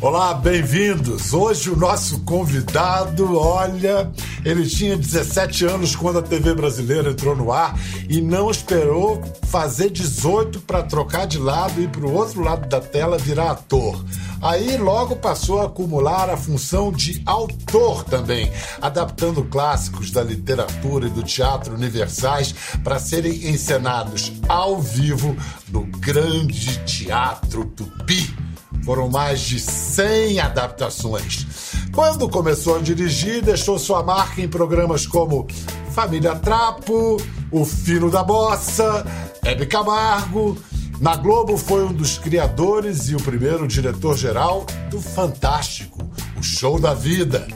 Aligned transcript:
Olá, 0.00 0.34
bem-vindos. 0.34 1.34
Hoje 1.34 1.70
o 1.70 1.76
nosso 1.76 2.20
convidado, 2.20 3.36
olha, 3.36 4.10
ele 4.46 4.64
tinha 4.64 4.96
17 4.96 5.64
anos 5.64 5.96
quando 5.96 6.20
a 6.20 6.22
TV 6.22 6.54
brasileira 6.54 7.10
entrou 7.10 7.34
no 7.34 7.50
ar 7.50 7.76
e 8.08 8.20
não 8.20 8.48
esperou 8.48 9.20
fazer 9.48 9.90
18 9.90 10.60
para 10.60 10.84
trocar 10.84 11.26
de 11.26 11.36
lado 11.36 11.82
e 11.82 11.88
para 11.88 12.06
o 12.06 12.14
outro 12.14 12.40
lado 12.40 12.68
da 12.68 12.80
tela 12.80 13.18
virar 13.18 13.50
ator. 13.50 14.04
Aí 14.40 14.76
logo 14.76 15.16
passou 15.16 15.62
a 15.62 15.66
acumular 15.66 16.30
a 16.30 16.36
função 16.36 16.92
de 16.92 17.20
autor 17.26 18.04
também, 18.04 18.52
adaptando 18.80 19.42
clássicos 19.42 20.12
da 20.12 20.22
literatura 20.22 21.08
e 21.08 21.10
do 21.10 21.24
teatro 21.24 21.74
universais 21.74 22.54
para 22.84 23.00
serem 23.00 23.48
encenados 23.48 24.32
ao 24.48 24.80
vivo 24.80 25.36
no 25.68 25.84
grande 25.86 26.78
teatro 26.84 27.64
Tupi 27.64 28.45
foram 28.84 29.08
mais 29.08 29.40
de 29.40 29.58
100 29.58 30.40
adaptações. 30.40 31.46
Quando 31.92 32.28
começou 32.28 32.76
a 32.76 32.78
dirigir, 32.78 33.42
deixou 33.42 33.78
sua 33.78 34.02
marca 34.02 34.40
em 34.40 34.48
programas 34.48 35.06
como 35.06 35.46
Família 35.92 36.36
Trapo, 36.36 37.16
O 37.50 37.64
Fino 37.64 38.10
da 38.10 38.22
Bossa, 38.22 39.04
Hebe 39.44 39.66
Camargo. 39.66 40.56
Na 41.00 41.16
Globo 41.16 41.56
foi 41.58 41.84
um 41.84 41.92
dos 41.92 42.18
criadores 42.18 43.08
e 43.08 43.14
o 43.14 43.22
primeiro 43.22 43.66
diretor-geral 43.66 44.66
do 44.90 45.00
Fantástico, 45.00 46.08
O 46.38 46.42
Show 46.42 46.78
da 46.80 46.94
Vida. 46.94 47.46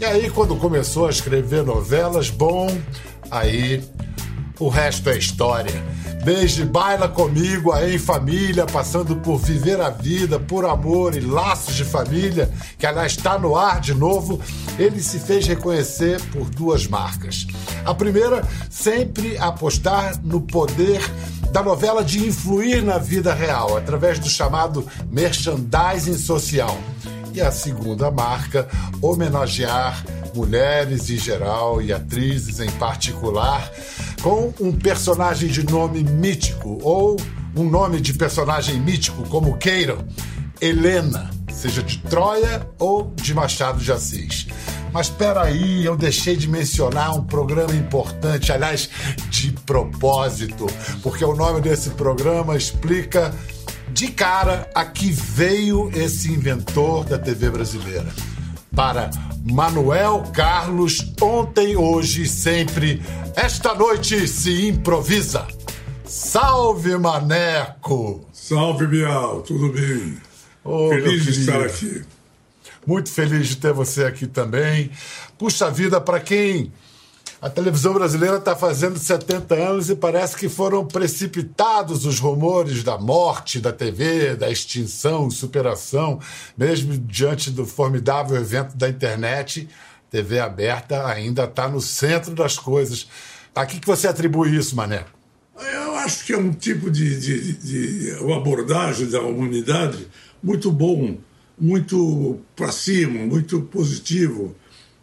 E 0.00 0.04
aí, 0.04 0.30
quando 0.30 0.56
começou 0.56 1.06
a 1.06 1.10
escrever 1.10 1.62
novelas, 1.62 2.28
bom, 2.28 2.68
aí 3.30 3.82
o 4.58 4.68
resto 4.68 5.08
é 5.08 5.16
história. 5.16 5.72
Desde 6.26 6.64
Baila 6.64 7.08
Comigo 7.08 7.70
a 7.70 7.88
Em 7.88 7.98
Família, 7.98 8.66
passando 8.66 9.14
por 9.14 9.38
Viver 9.38 9.80
a 9.80 9.90
Vida, 9.90 10.40
Por 10.40 10.64
Amor 10.64 11.16
e 11.16 11.20
Laços 11.20 11.76
de 11.76 11.84
Família, 11.84 12.50
que 12.76 12.84
aliás 12.84 13.12
está 13.12 13.38
no 13.38 13.54
ar 13.54 13.80
de 13.80 13.94
novo, 13.94 14.40
ele 14.76 15.00
se 15.00 15.20
fez 15.20 15.46
reconhecer 15.46 16.20
por 16.32 16.50
duas 16.50 16.88
marcas. 16.88 17.46
A 17.84 17.94
primeira, 17.94 18.42
sempre 18.68 19.38
apostar 19.38 20.20
no 20.20 20.40
poder 20.40 21.00
da 21.52 21.62
novela 21.62 22.02
de 22.02 22.26
influir 22.26 22.82
na 22.82 22.98
vida 22.98 23.32
real, 23.32 23.76
através 23.76 24.18
do 24.18 24.28
chamado 24.28 24.84
merchandising 25.08 26.18
social. 26.18 26.76
E 27.36 27.40
a 27.42 27.52
segunda 27.52 28.10
marca, 28.10 28.66
homenagear 29.02 30.02
mulheres 30.34 31.10
em 31.10 31.18
geral 31.18 31.82
e 31.82 31.92
atrizes 31.92 32.60
em 32.60 32.70
particular, 32.70 33.70
com 34.22 34.54
um 34.58 34.72
personagem 34.72 35.50
de 35.50 35.62
nome 35.62 36.02
mítico 36.02 36.78
ou 36.82 37.18
um 37.54 37.68
nome 37.68 38.00
de 38.00 38.14
personagem 38.14 38.80
mítico, 38.80 39.22
como 39.28 39.58
queiram, 39.58 39.98
Helena, 40.62 41.30
seja 41.52 41.82
de 41.82 41.98
Troia 41.98 42.66
ou 42.78 43.12
de 43.14 43.34
Machado 43.34 43.80
de 43.80 43.92
Assis. 43.92 44.46
Mas 44.90 45.08
espera 45.08 45.42
aí, 45.42 45.84
eu 45.84 45.94
deixei 45.94 46.36
de 46.36 46.48
mencionar 46.48 47.14
um 47.14 47.24
programa 47.24 47.74
importante, 47.74 48.50
aliás, 48.50 48.88
de 49.28 49.52
propósito, 49.66 50.66
porque 51.02 51.22
o 51.22 51.36
nome 51.36 51.60
desse 51.60 51.90
programa 51.90 52.56
explica 52.56 53.30
de 53.96 54.08
cara 54.08 54.68
a 54.74 54.84
que 54.84 55.10
veio 55.10 55.90
esse 55.94 56.30
inventor 56.30 57.06
da 57.06 57.18
TV 57.18 57.48
brasileira. 57.48 58.06
Para 58.74 59.08
Manuel 59.50 60.22
Carlos, 60.34 61.14
ontem, 61.18 61.78
hoje 61.78 62.24
e 62.24 62.28
sempre, 62.28 63.02
esta 63.34 63.74
noite 63.74 64.28
se 64.28 64.68
improvisa. 64.68 65.46
Salve, 66.04 66.94
Maneco! 66.98 68.28
Salve, 68.34 68.86
Bial, 68.86 69.40
tudo 69.40 69.72
bem? 69.72 70.18
Oh, 70.62 70.90
feliz 70.90 71.24
de 71.24 71.30
estar 71.30 71.62
aqui. 71.62 72.04
Muito 72.86 73.10
feliz 73.10 73.48
de 73.48 73.56
ter 73.56 73.72
você 73.72 74.04
aqui 74.04 74.26
também. 74.26 74.90
Puxa 75.38 75.70
vida, 75.70 76.02
para 76.02 76.20
quem 76.20 76.70
a 77.40 77.50
televisão 77.50 77.92
brasileira 77.92 78.38
está 78.38 78.56
fazendo 78.56 78.98
70 78.98 79.54
anos 79.54 79.90
e 79.90 79.94
parece 79.94 80.36
que 80.36 80.48
foram 80.48 80.86
precipitados 80.86 82.06
os 82.06 82.18
rumores 82.18 82.82
da 82.82 82.96
morte 82.96 83.60
da 83.60 83.72
TV, 83.72 84.34
da 84.34 84.50
extinção, 84.50 85.30
superação, 85.30 86.18
mesmo 86.56 86.96
diante 86.96 87.50
do 87.50 87.66
formidável 87.66 88.36
evento 88.36 88.74
da 88.76 88.88
internet. 88.88 89.68
TV 90.10 90.40
aberta 90.40 91.06
ainda 91.06 91.44
está 91.44 91.68
no 91.68 91.80
centro 91.80 92.34
das 92.34 92.58
coisas. 92.58 93.06
A 93.54 93.66
que, 93.66 93.80
que 93.80 93.86
você 93.86 94.08
atribui 94.08 94.56
isso, 94.56 94.74
Mané? 94.74 95.04
Eu 95.58 95.94
acho 95.96 96.24
que 96.24 96.32
é 96.32 96.38
um 96.38 96.52
tipo 96.52 96.90
de, 96.90 97.20
de, 97.20 97.52
de 97.52 98.12
uma 98.22 98.38
abordagem 98.38 99.08
da 99.10 99.20
humanidade 99.20 100.08
muito 100.42 100.72
bom, 100.72 101.18
muito 101.58 102.40
para 102.54 102.72
cima, 102.72 103.26
muito 103.26 103.60
positivo 103.62 104.54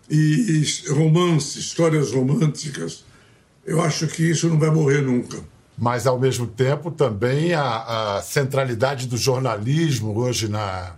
e 0.10 0.64
romance, 0.90 1.60
histórias 1.60 2.12
românticas. 2.12 3.06
Eu 3.66 3.82
acho 3.82 4.08
que 4.08 4.30
isso 4.30 4.50
não 4.50 4.60
vai 4.60 4.70
morrer 4.70 5.02
nunca. 5.02 5.40
Mas, 5.78 6.06
ao 6.06 6.20
mesmo 6.20 6.46
tempo, 6.46 6.92
também 6.92 7.54
a, 7.54 8.18
a 8.18 8.22
centralidade 8.22 9.08
do 9.08 9.18
jornalismo 9.18 10.16
hoje 10.18 10.48
na, 10.48 10.96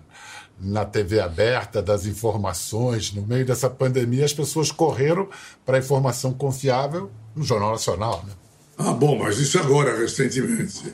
na 0.60 0.84
TV 0.84 1.20
aberta, 1.20 1.82
das 1.82 2.06
informações. 2.06 3.14
No 3.14 3.22
meio 3.22 3.46
dessa 3.46 3.70
pandemia, 3.70 4.26
as 4.26 4.34
pessoas 4.34 4.72
correram 4.72 5.30
para 5.66 5.78
a 5.78 5.80
informação 5.80 6.34
confiável 6.34 7.10
no 7.36 7.44
Jornal 7.44 7.72
Nacional. 7.72 8.24
Né? 8.28 8.34
Ah, 8.78 8.92
bom, 8.92 9.18
mas 9.18 9.38
isso 9.38 9.58
agora, 9.58 9.98
recentemente. 9.98 10.94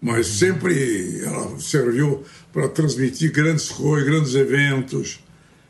Mas 0.00 0.26
sempre 0.28 1.22
ela 1.22 1.58
serviu 1.58 2.24
para 2.52 2.68
transmitir 2.68 3.32
grandes 3.32 3.68
coisas, 3.68 4.08
grandes 4.08 4.34
eventos 4.34 5.20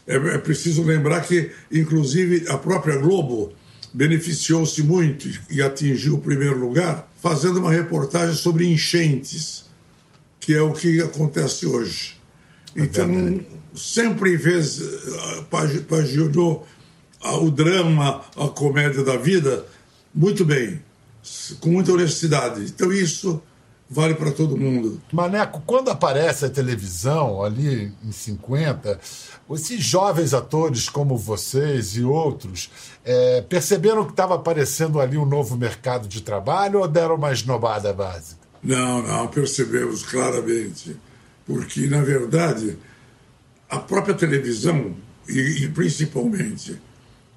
é, 0.06 0.16
é 0.16 0.38
preciso 0.38 0.82
lembrar 0.82 1.20
que, 1.22 1.50
inclusive, 1.70 2.46
a 2.48 2.56
própria 2.56 2.96
Globo 2.96 3.52
beneficiou-se 3.92 4.82
muito 4.82 5.28
e 5.50 5.60
atingiu 5.60 6.14
o 6.14 6.20
primeiro 6.20 6.58
lugar 6.58 7.10
fazendo 7.20 7.58
uma 7.58 7.72
reportagem 7.72 8.34
sobre 8.34 8.66
enchentes, 8.66 9.64
que 10.38 10.54
é 10.54 10.62
o 10.62 10.72
que 10.72 11.00
acontece 11.00 11.66
hoje. 11.66 12.16
É 12.74 12.82
então, 12.82 13.40
sempre 13.74 14.38
fez, 14.38 14.80
eh, 14.80 15.82
paginou 15.88 16.66
o 17.22 17.50
drama, 17.50 18.24
a 18.36 18.48
comédia 18.48 19.04
da 19.04 19.16
vida 19.16 19.66
muito 20.14 20.44
bem, 20.44 20.80
com 21.60 21.70
muita 21.70 21.92
honestidade. 21.92 22.62
Então, 22.62 22.92
isso 22.92 23.42
vale 23.90 24.14
para 24.14 24.30
todo 24.30 24.56
mundo. 24.56 25.02
Maneco, 25.12 25.60
quando 25.66 25.90
aparece 25.90 26.44
a 26.44 26.48
televisão, 26.48 27.42
ali 27.42 27.92
em 28.04 28.12
50, 28.12 29.00
esses 29.50 29.82
jovens 29.82 30.32
atores 30.32 30.88
como 30.88 31.18
vocês 31.18 31.96
e 31.96 32.04
outros 32.04 32.70
é, 33.04 33.40
perceberam 33.42 34.04
que 34.04 34.12
estava 34.12 34.36
aparecendo 34.36 35.00
ali 35.00 35.18
um 35.18 35.26
novo 35.26 35.56
mercado 35.56 36.06
de 36.06 36.20
trabalho 36.20 36.78
ou 36.78 36.86
deram 36.86 37.16
uma 37.16 37.32
esnobada 37.32 37.92
básica? 37.92 38.40
Não, 38.62 39.02
não, 39.02 39.26
percebemos 39.26 40.04
claramente. 40.04 40.96
Porque, 41.44 41.88
na 41.88 42.00
verdade, 42.00 42.78
a 43.68 43.78
própria 43.78 44.14
televisão, 44.14 44.94
e, 45.28 45.64
e 45.64 45.68
principalmente 45.68 46.80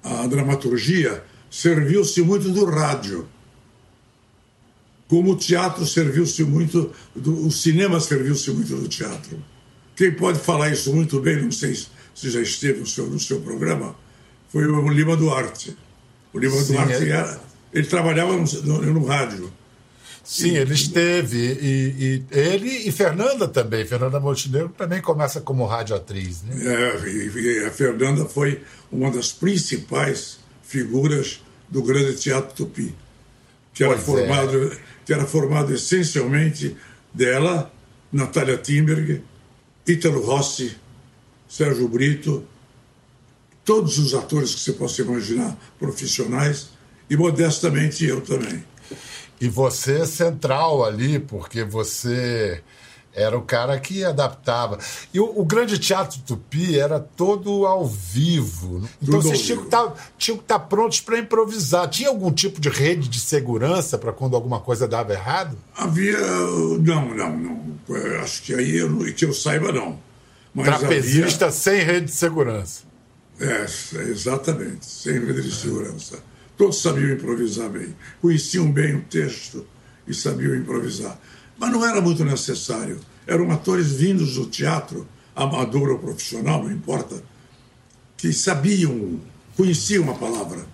a 0.04 0.24
dramaturgia, 0.28 1.24
serviu-se 1.50 2.22
muito 2.22 2.50
do 2.50 2.64
rádio 2.64 3.26
como 5.14 5.30
o 5.30 5.36
teatro 5.36 5.86
serviu-se 5.86 6.42
muito, 6.42 6.90
do, 7.14 7.46
o 7.46 7.52
cinema 7.52 8.00
serviu-se 8.00 8.50
muito 8.50 8.74
do 8.74 8.88
teatro. 8.88 9.40
Quem 9.94 10.10
pode 10.10 10.40
falar 10.40 10.70
isso 10.70 10.92
muito 10.92 11.20
bem, 11.20 11.40
não 11.40 11.52
sei 11.52 11.72
se 11.72 12.30
já 12.30 12.40
esteve 12.40 12.80
no 12.80 12.86
seu, 12.86 13.06
no 13.06 13.20
seu 13.20 13.40
programa, 13.40 13.94
foi 14.48 14.66
o 14.66 14.88
Lima 14.88 15.16
Duarte. 15.16 15.76
O 16.32 16.38
Lima 16.40 16.56
Sim, 16.56 16.72
Duarte 16.72 16.94
ele... 16.94 17.10
Era, 17.12 17.40
ele 17.72 17.86
trabalhava 17.86 18.32
no, 18.32 18.44
no, 18.62 18.92
no 18.94 19.04
rádio. 19.06 19.52
Sim, 20.24 20.54
e, 20.54 20.56
ele 20.56 20.74
esteve. 20.74 21.38
E, 21.38 22.24
e, 22.32 22.36
ele 22.36 22.88
e 22.88 22.90
Fernanda 22.90 23.46
também. 23.46 23.86
Fernanda 23.86 24.18
Montenegro 24.18 24.70
também 24.76 25.00
começa 25.00 25.40
como 25.40 25.64
radioatriz. 25.64 26.42
Né? 26.42 26.56
É, 26.66 27.08
e, 27.08 27.40
e 27.40 27.64
a 27.66 27.70
Fernanda 27.70 28.24
foi 28.24 28.62
uma 28.90 29.12
das 29.12 29.30
principais 29.30 30.38
figuras 30.64 31.40
do 31.68 31.84
grande 31.84 32.16
teatro 32.16 32.52
tupi, 32.52 32.92
que 33.74 33.84
era 33.84 33.94
é. 33.94 33.98
formado. 33.98 34.72
É 34.72 34.94
que 35.04 35.12
era 35.12 35.26
formado 35.26 35.72
essencialmente 35.72 36.76
dela, 37.12 37.72
Natália 38.12 38.56
Timberg, 38.56 39.22
Ítalo 39.86 40.22
Rossi, 40.22 40.76
Sérgio 41.48 41.86
Brito, 41.88 42.44
todos 43.64 43.98
os 43.98 44.14
atores 44.14 44.54
que 44.54 44.60
você 44.60 44.72
possa 44.72 45.02
imaginar, 45.02 45.56
profissionais, 45.78 46.70
e 47.08 47.16
modestamente 47.16 48.04
eu 48.04 48.20
também. 48.22 48.64
E 49.40 49.48
você 49.48 50.00
é 50.00 50.06
central 50.06 50.84
ali, 50.84 51.18
porque 51.18 51.64
você 51.64 52.62
Era 53.14 53.38
o 53.38 53.42
cara 53.42 53.78
que 53.78 54.04
adaptava. 54.04 54.78
E 55.12 55.20
o, 55.20 55.40
o 55.40 55.44
Grande 55.44 55.78
Teatro 55.78 56.18
Tupi 56.26 56.76
era 56.78 56.98
todo 56.98 57.64
ao 57.64 57.86
vivo. 57.86 58.78
Então 59.00 59.20
Tudo 59.20 59.28
vocês 59.28 59.42
tinham 59.42 59.58
que, 59.60 59.64
estar, 59.66 59.94
tinham 60.18 60.36
que 60.38 60.42
estar 60.44 60.58
prontos 60.58 61.00
para 61.00 61.18
improvisar. 61.18 61.88
Tinha 61.88 62.08
algum 62.08 62.32
tipo 62.32 62.60
de 62.60 62.68
rede 62.68 63.08
de 63.08 63.20
segurança 63.20 63.96
para 63.96 64.12
quando 64.12 64.34
alguma 64.34 64.58
coisa 64.58 64.88
dava 64.88 65.12
errado? 65.12 65.56
Havia. 65.76 66.18
Não, 66.18 67.14
não, 67.14 67.36
não. 67.38 67.64
Acho 68.20 68.42
que 68.42 68.54
aí, 68.54 68.76
eu, 68.78 68.90
não- 68.90 69.04
que 69.12 69.24
eu 69.24 69.32
saiba, 69.32 69.70
não. 69.70 69.98
Mas 70.52 70.66
Trapezista 70.66 71.50
sem 71.50 71.82
rede 71.84 72.06
de 72.06 72.12
segurança. 72.12 72.82
havia. 73.40 73.54
É, 73.56 73.64
exatamente, 74.10 74.86
sem 74.86 75.12
rede 75.24 75.42
de 75.42 75.54
segurança. 75.54 76.18
Todos 76.56 76.80
sabiam 76.80 77.10
improvisar 77.10 77.68
bem. 77.68 77.94
Conheciam 78.20 78.70
bem 78.70 78.96
o 78.96 79.02
texto 79.02 79.66
e 80.06 80.14
sabiam 80.14 80.54
improvisar. 80.54 81.18
Mas 81.58 81.70
não 81.70 81.84
era 81.84 82.00
muito 82.00 82.24
necessário. 82.24 83.00
Eram 83.26 83.50
atores 83.50 83.92
vindos 83.92 84.34
do 84.34 84.46
teatro, 84.46 85.06
amador 85.34 85.90
ou 85.90 85.98
profissional, 85.98 86.62
não 86.62 86.70
importa, 86.70 87.22
que 88.16 88.32
sabiam, 88.32 89.20
conheciam 89.56 90.10
a 90.10 90.14
palavra. 90.14 90.66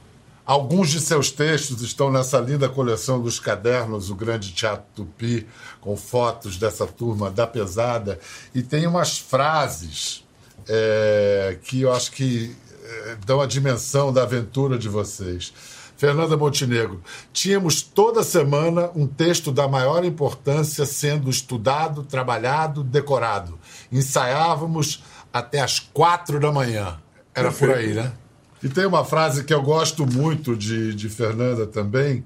Alguns 0.44 0.90
de 0.90 1.00
seus 1.00 1.30
textos 1.30 1.80
estão 1.80 2.10
nessa 2.10 2.40
linda 2.40 2.68
coleção 2.68 3.22
dos 3.22 3.38
cadernos, 3.38 4.10
o 4.10 4.16
Grande 4.16 4.52
Teatro 4.52 4.84
Tupi, 4.96 5.46
com 5.80 5.96
fotos 5.96 6.56
dessa 6.56 6.86
turma 6.86 7.30
da 7.30 7.46
pesada. 7.46 8.18
E 8.52 8.60
tem 8.60 8.84
umas 8.84 9.16
frases 9.16 10.24
é, 10.66 11.56
que 11.62 11.82
eu 11.82 11.92
acho 11.92 12.10
que 12.10 12.56
é, 12.82 13.16
dão 13.24 13.40
a 13.40 13.46
dimensão 13.46 14.12
da 14.12 14.22
aventura 14.22 14.76
de 14.76 14.88
vocês. 14.88 15.52
Fernanda 16.00 16.34
Montenegro, 16.34 17.02
tínhamos 17.30 17.82
toda 17.82 18.24
semana 18.24 18.90
um 18.96 19.06
texto 19.06 19.52
da 19.52 19.68
maior 19.68 20.02
importância 20.02 20.86
sendo 20.86 21.28
estudado, 21.28 22.02
trabalhado, 22.02 22.82
decorado. 22.82 23.58
Ensaiávamos 23.92 25.04
até 25.30 25.60
as 25.60 25.78
quatro 25.78 26.40
da 26.40 26.50
manhã. 26.50 26.98
Era 27.34 27.52
por 27.52 27.68
aí, 27.70 27.92
né? 27.92 28.14
E 28.62 28.68
tem 28.70 28.86
uma 28.86 29.04
frase 29.04 29.44
que 29.44 29.52
eu 29.52 29.60
gosto 29.60 30.06
muito 30.06 30.56
de, 30.56 30.94
de 30.94 31.10
Fernanda 31.10 31.66
também. 31.66 32.24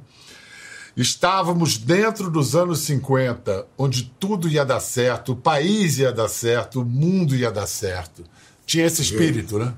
Estávamos 0.96 1.76
dentro 1.76 2.30
dos 2.30 2.54
anos 2.54 2.78
50, 2.78 3.66
onde 3.76 4.04
tudo 4.20 4.48
ia 4.48 4.64
dar 4.64 4.78
certo, 4.78 5.32
o 5.32 5.36
país 5.36 5.98
ia 5.98 6.12
dar 6.12 6.28
certo, 6.28 6.82
o 6.82 6.84
mundo 6.84 7.34
ia 7.34 7.50
dar 7.50 7.66
certo. 7.66 8.22
Tinha 8.64 8.86
esse 8.86 9.02
espírito, 9.02 9.58
né? 9.58 9.74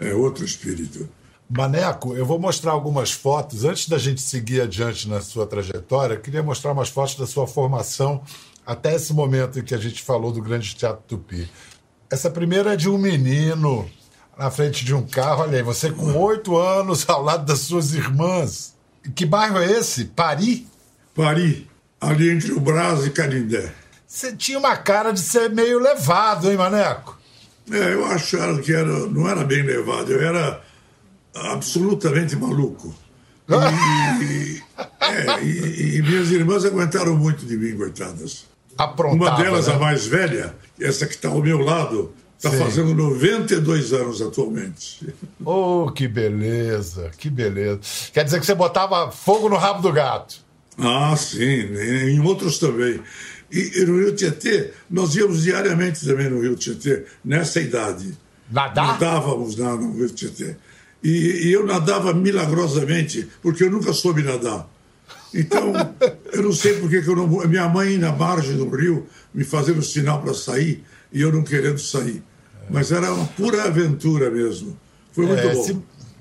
É 0.00 0.12
outro 0.12 0.44
espírito. 0.44 1.08
Maneco, 1.54 2.14
eu 2.14 2.24
vou 2.24 2.38
mostrar 2.38 2.72
algumas 2.72 3.12
fotos. 3.12 3.64
Antes 3.64 3.86
da 3.86 3.98
gente 3.98 4.22
seguir 4.22 4.62
adiante 4.62 5.06
na 5.06 5.20
sua 5.20 5.46
trajetória, 5.46 6.14
eu 6.14 6.20
queria 6.20 6.42
mostrar 6.42 6.72
umas 6.72 6.88
fotos 6.88 7.16
da 7.16 7.26
sua 7.26 7.46
formação 7.46 8.22
até 8.64 8.94
esse 8.94 9.12
momento 9.12 9.58
em 9.58 9.62
que 9.62 9.74
a 9.74 9.78
gente 9.78 10.02
falou 10.02 10.32
do 10.32 10.40
Grande 10.40 10.74
Teatro 10.74 11.02
Tupi. 11.06 11.46
Essa 12.10 12.30
primeira 12.30 12.72
é 12.72 12.76
de 12.76 12.88
um 12.88 12.96
menino 12.96 13.86
na 14.38 14.50
frente 14.50 14.82
de 14.82 14.94
um 14.94 15.06
carro. 15.06 15.42
Olha 15.42 15.58
aí, 15.58 15.62
você 15.62 15.90
com 15.90 16.16
oito 16.18 16.56
anos 16.56 17.06
ao 17.06 17.22
lado 17.22 17.44
das 17.44 17.58
suas 17.60 17.92
irmãs. 17.92 18.74
Que 19.14 19.26
bairro 19.26 19.58
é 19.58 19.72
esse? 19.72 20.06
Paris? 20.06 20.62
Paris, 21.14 21.64
ali 22.00 22.30
entre 22.30 22.52
o 22.52 22.60
Brás 22.60 23.04
e 23.04 23.10
Canindé. 23.10 23.74
Você 24.06 24.34
tinha 24.34 24.58
uma 24.58 24.76
cara 24.76 25.12
de 25.12 25.20
ser 25.20 25.50
meio 25.50 25.78
levado, 25.78 26.50
hein, 26.50 26.56
Maneco? 26.56 27.18
É, 27.70 27.92
eu 27.92 28.06
achava 28.06 28.58
que 28.58 28.72
era, 28.72 29.06
não 29.08 29.28
era 29.28 29.44
bem 29.44 29.62
levado, 29.62 30.10
eu 30.12 30.26
era 30.26 30.71
absolutamente 31.34 32.36
maluco. 32.36 32.94
E, 34.22 34.62
é, 35.00 35.44
e- 35.44 35.96
e 35.98 36.02
minhas 36.02 36.30
irmãs 36.30 36.64
aguentaram 36.64 37.16
muito 37.16 37.44
de 37.44 37.56
mim, 37.56 37.76
coitadas. 37.76 38.46
Aprontava, 38.78 39.30
Uma 39.30 39.42
delas, 39.42 39.66
né? 39.66 39.74
a 39.74 39.78
mais 39.78 40.06
velha, 40.06 40.54
essa 40.80 41.06
que 41.06 41.14
está 41.14 41.28
ao 41.28 41.42
meu 41.42 41.58
lado, 41.58 42.14
está 42.38 42.50
fazendo 42.50 42.94
92 42.94 43.92
anos 43.92 44.22
atualmente. 44.22 45.06
Oh, 45.44 45.90
que 45.94 46.08
beleza, 46.08 47.10
que 47.18 47.28
beleza. 47.28 47.80
Quer 48.12 48.24
dizer 48.24 48.40
que 48.40 48.46
você 48.46 48.54
botava 48.54 49.10
fogo 49.10 49.48
no 49.48 49.56
rabo 49.56 49.82
do 49.82 49.92
gato. 49.92 50.36
Ah, 50.78 51.14
sim, 51.16 51.74
em 51.74 52.20
outros 52.20 52.58
também. 52.58 53.00
E, 53.50 53.80
e 53.82 53.84
no 53.84 53.98
Rio 53.98 54.14
Tietê, 54.14 54.70
nós 54.88 55.14
íamos 55.14 55.42
diariamente 55.42 56.06
também 56.06 56.30
no 56.30 56.40
Rio 56.40 56.56
Tietê, 56.56 57.04
nessa 57.22 57.60
idade. 57.60 58.16
Nadar? 58.50 58.86
Nadávamos 58.86 59.56
lá 59.56 59.76
no 59.76 59.92
Rio 59.94 60.08
Tietê. 60.08 60.56
E, 61.02 61.48
e 61.48 61.52
eu 61.52 61.66
nadava 61.66 62.12
milagrosamente, 62.14 63.28
porque 63.42 63.64
eu 63.64 63.70
nunca 63.70 63.92
soube 63.92 64.22
nadar. 64.22 64.68
Então, 65.34 65.72
eu 66.32 66.42
não 66.42 66.52
sei 66.52 66.74
porque 66.78 67.00
que 67.00 67.08
eu 67.08 67.16
não. 67.16 67.26
Minha 67.48 67.68
mãe 67.68 67.96
na 67.98 68.12
margem 68.12 68.56
do 68.56 68.68
rio 68.68 69.06
me 69.32 69.44
fazendo 69.44 69.82
sinal 69.82 70.20
para 70.20 70.34
sair 70.34 70.84
e 71.12 71.20
eu 71.22 71.32
não 71.32 71.42
querendo 71.42 71.78
sair. 71.78 72.22
Mas 72.70 72.92
era 72.92 73.12
uma 73.12 73.26
pura 73.26 73.64
aventura 73.64 74.30
mesmo. 74.30 74.78
Foi 75.12 75.26
muito 75.26 75.40
É, 75.40 75.54
bom. 75.54 75.60
esse, 75.62 75.78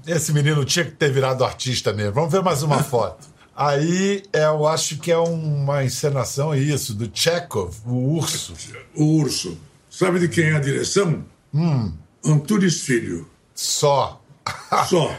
esse 0.08 0.34
menino 0.34 0.64
tinha 0.66 0.86
que 0.86 0.92
ter 0.92 1.12
virado 1.12 1.44
artista 1.44 1.92
mesmo. 1.94 2.14
Vamos 2.14 2.32
ver 2.32 2.42
mais 2.42 2.64
uma 2.64 2.82
foto. 2.84 3.28
Aí 3.56 4.24
é, 4.32 4.46
eu 4.46 4.66
acho 4.66 4.98
que 4.98 5.12
é 5.12 5.18
uma 5.18 5.84
encenação 5.84 6.56
isso, 6.56 6.94
do 6.94 7.10
Chekhov, 7.14 7.76
o 7.86 8.16
urso. 8.16 8.54
O 8.96 9.18
urso. 9.20 9.58
Sabe 9.90 10.20
de 10.20 10.30
quem 10.30 10.46
é 10.46 10.56
a 10.56 10.60
direção? 10.60 11.24
Hum. 11.54 11.92
Antunes 12.26 12.80
Filho. 12.82 13.28
Só. 13.54 14.21
Só. 14.90 15.14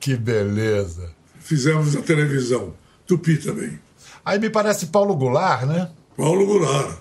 que 0.00 0.16
beleza. 0.16 1.10
Fizemos 1.40 1.94
na 1.94 2.02
televisão. 2.02 2.72
Tupi 3.06 3.36
também. 3.36 3.78
Aí 4.24 4.38
me 4.38 4.50
parece 4.50 4.86
Paulo 4.86 5.14
Goulart, 5.14 5.64
né? 5.64 5.88
Paulo 6.16 6.44
Goulart. 6.46 6.98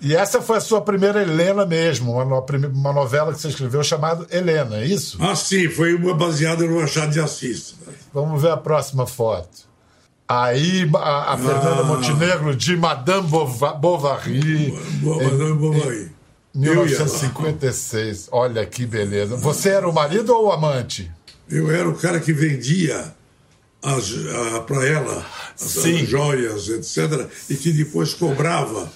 E 0.00 0.14
essa 0.14 0.40
foi 0.42 0.58
a 0.58 0.60
sua 0.60 0.80
primeira 0.82 1.22
Helena 1.22 1.64
mesmo, 1.64 2.12
uma, 2.12 2.92
novela 2.92 3.32
que 3.32 3.40
você 3.40 3.48
escreveu 3.48 3.82
chamada 3.82 4.26
Helena, 4.30 4.76
é 4.78 4.86
isso? 4.86 5.16
Ah, 5.20 5.34
sim, 5.34 5.68
foi 5.68 5.94
uma 5.94 6.14
baseada 6.14 6.66
no 6.66 6.78
Machado 6.80 7.10
de 7.12 7.20
Assis. 7.20 7.74
Vamos 8.12 8.40
ver 8.42 8.50
a 8.50 8.56
próxima 8.56 9.06
foto. 9.06 9.64
Aí 10.28 10.90
a, 10.96 11.32
a 11.34 11.38
Fernanda 11.38 11.80
Ah. 11.80 11.84
Montenegro 11.84 12.54
de 12.56 12.76
Madame 12.76 13.28
Bova- 13.28 13.72
Bovary. 13.74 14.72
Madame 15.02 15.54
Bovary. 15.54 16.12
Eu 16.54 16.62
ia 16.62 16.80
lá. 16.80 16.84
1956. 16.84 18.28
Olha 18.30 18.64
que 18.64 18.86
beleza. 18.86 19.36
Você 19.36 19.70
era 19.70 19.88
o 19.88 19.92
marido 19.92 20.34
ou 20.34 20.46
o 20.46 20.52
amante? 20.52 21.10
Eu 21.48 21.70
era 21.70 21.88
o 21.88 21.96
cara 21.96 22.20
que 22.20 22.32
vendia 22.32 23.14
para 24.66 24.86
ela 24.86 25.26
as, 25.54 25.60
Sim. 25.60 26.02
as 26.02 26.08
joias, 26.08 26.68
etc., 26.68 27.28
e 27.50 27.54
que 27.54 27.70
depois 27.72 28.14
cobrava 28.14 28.90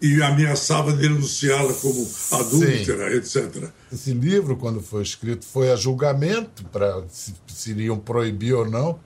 e 0.00 0.20
ameaçava 0.20 0.92
denunciá-la 0.92 1.72
como 1.74 2.10
adúltera, 2.32 3.14
etc. 3.14 3.68
Esse 3.92 4.12
livro, 4.12 4.56
quando 4.56 4.80
foi 4.80 5.02
escrito, 5.02 5.44
foi 5.44 5.70
a 5.70 5.76
julgamento 5.76 6.64
para 6.64 7.04
se, 7.08 7.32
se 7.46 7.70
iriam 7.70 7.96
proibir 7.96 8.54
ou 8.54 8.68
não. 8.68 8.98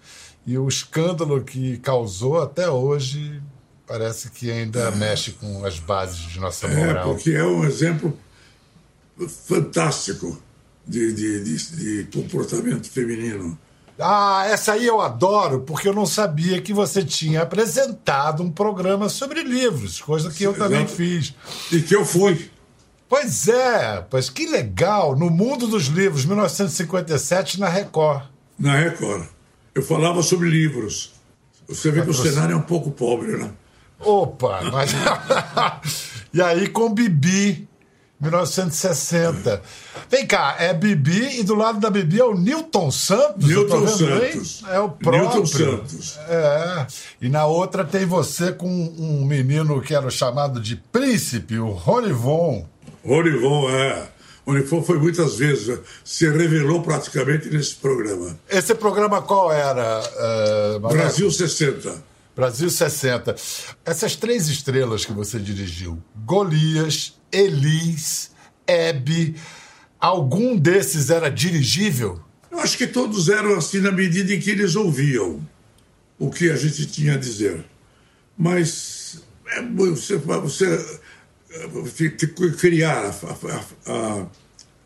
E 0.46 0.56
o 0.56 0.66
escândalo 0.66 1.44
que 1.44 1.76
causou 1.78 2.40
até 2.40 2.70
hoje 2.70 3.42
parece 3.86 4.30
que 4.30 4.50
ainda 4.50 4.90
mexe 4.92 5.32
com 5.32 5.64
as 5.64 5.78
bases 5.78 6.18
de 6.18 6.40
nossa 6.40 6.66
É, 6.66 6.86
moral. 6.86 7.10
porque 7.14 7.30
é 7.32 7.44
um 7.44 7.64
exemplo 7.64 8.16
fantástico 9.28 10.40
de, 10.86 11.12
de, 11.12 11.44
de, 11.44 12.04
de 12.04 12.04
comportamento 12.12 12.88
feminino. 12.90 13.58
Ah, 13.98 14.44
essa 14.46 14.72
aí 14.74 14.86
eu 14.86 15.00
adoro, 15.00 15.60
porque 15.60 15.88
eu 15.88 15.94
não 15.94 16.04
sabia 16.04 16.60
que 16.60 16.72
você 16.72 17.02
tinha 17.02 17.42
apresentado 17.42 18.42
um 18.42 18.50
programa 18.50 19.08
sobre 19.08 19.42
livros, 19.42 20.00
coisa 20.02 20.30
que 20.30 20.44
eu 20.44 20.52
também 20.52 20.80
Exato. 20.82 20.96
fiz. 20.96 21.34
E 21.72 21.80
que 21.80 21.96
eu 21.96 22.04
fui. 22.04 22.50
Pois 23.08 23.48
é, 23.48 24.04
pois 24.10 24.28
que 24.28 24.46
legal, 24.46 25.16
no 25.16 25.30
mundo 25.30 25.66
dos 25.66 25.84
livros, 25.86 26.26
1957, 26.26 27.58
na 27.58 27.68
Record. 27.68 28.24
na 28.58 28.76
Record. 28.76 29.24
Eu 29.74 29.82
falava 29.82 30.22
sobre 30.22 30.48
livros. 30.50 31.14
Você 31.68 31.90
vê 31.90 32.02
que 32.02 32.10
o 32.10 32.14
cenário 32.14 32.52
é 32.52 32.56
um 32.56 32.62
pouco 32.62 32.90
pobre, 32.90 33.36
né? 33.36 33.50
Opa, 34.00 34.60
mas. 34.72 34.90
e 36.32 36.40
aí 36.42 36.68
com 36.68 36.92
Bibi, 36.92 37.68
1960. 38.20 39.62
Vem 40.08 40.26
cá, 40.26 40.56
é 40.58 40.72
Bibi 40.72 41.40
e 41.40 41.42
do 41.42 41.54
lado 41.54 41.80
da 41.80 41.90
Bibi 41.90 42.20
é 42.20 42.24
o 42.24 42.34
Newton 42.34 42.90
Santos. 42.90 43.46
Newton 43.46 43.80
aí? 43.80 44.32
Santos. 44.32 44.64
É 44.68 44.80
o 44.80 44.88
próprio. 44.88 45.22
Newton 45.22 45.46
Santos. 45.46 46.18
É. 46.28 46.86
E 47.20 47.28
na 47.28 47.46
outra 47.46 47.84
tem 47.84 48.06
você 48.06 48.52
com 48.52 48.68
um 48.68 49.24
menino 49.24 49.80
que 49.82 49.94
era 49.94 50.10
chamado 50.10 50.60
de 50.60 50.76
Príncipe, 50.76 51.58
o 51.58 51.70
Ronivon. 51.70 52.66
Orivon, 53.04 53.70
é. 53.70 54.08
Orivon 54.46 54.82
foi 54.82 54.98
muitas 54.98 55.36
vezes, 55.36 55.78
se 56.04 56.28
revelou 56.28 56.82
praticamente 56.82 57.48
nesse 57.48 57.74
programa. 57.74 58.38
Esse 58.48 58.74
programa 58.74 59.20
qual 59.20 59.52
era? 59.52 60.00
Maneco? 60.80 60.94
Brasil 60.94 61.30
60. 61.30 62.15
Brasil 62.36 62.68
60. 62.68 63.34
Essas 63.82 64.14
três 64.14 64.46
estrelas 64.48 65.06
que 65.06 65.12
você 65.12 65.38
dirigiu, 65.38 66.02
Golias, 66.26 67.18
Elis, 67.32 68.30
Hebe, 68.66 69.36
algum 69.98 70.54
desses 70.54 71.08
era 71.08 71.30
dirigível? 71.30 72.20
Eu 72.50 72.58
acho 72.60 72.76
que 72.76 72.86
todos 72.86 73.30
eram 73.30 73.54
assim 73.56 73.80
na 73.80 73.90
medida 73.90 74.34
em 74.34 74.38
que 74.38 74.50
eles 74.50 74.76
ouviam 74.76 75.40
o 76.18 76.28
que 76.28 76.50
a 76.50 76.56
gente 76.56 76.84
tinha 76.84 77.14
a 77.14 77.18
dizer. 77.18 77.64
Mas 78.36 79.22
é, 79.48 79.62
você, 79.62 80.18
você 81.72 82.10
criar 82.10 83.14
a, 83.86 83.90
a, 83.90 84.26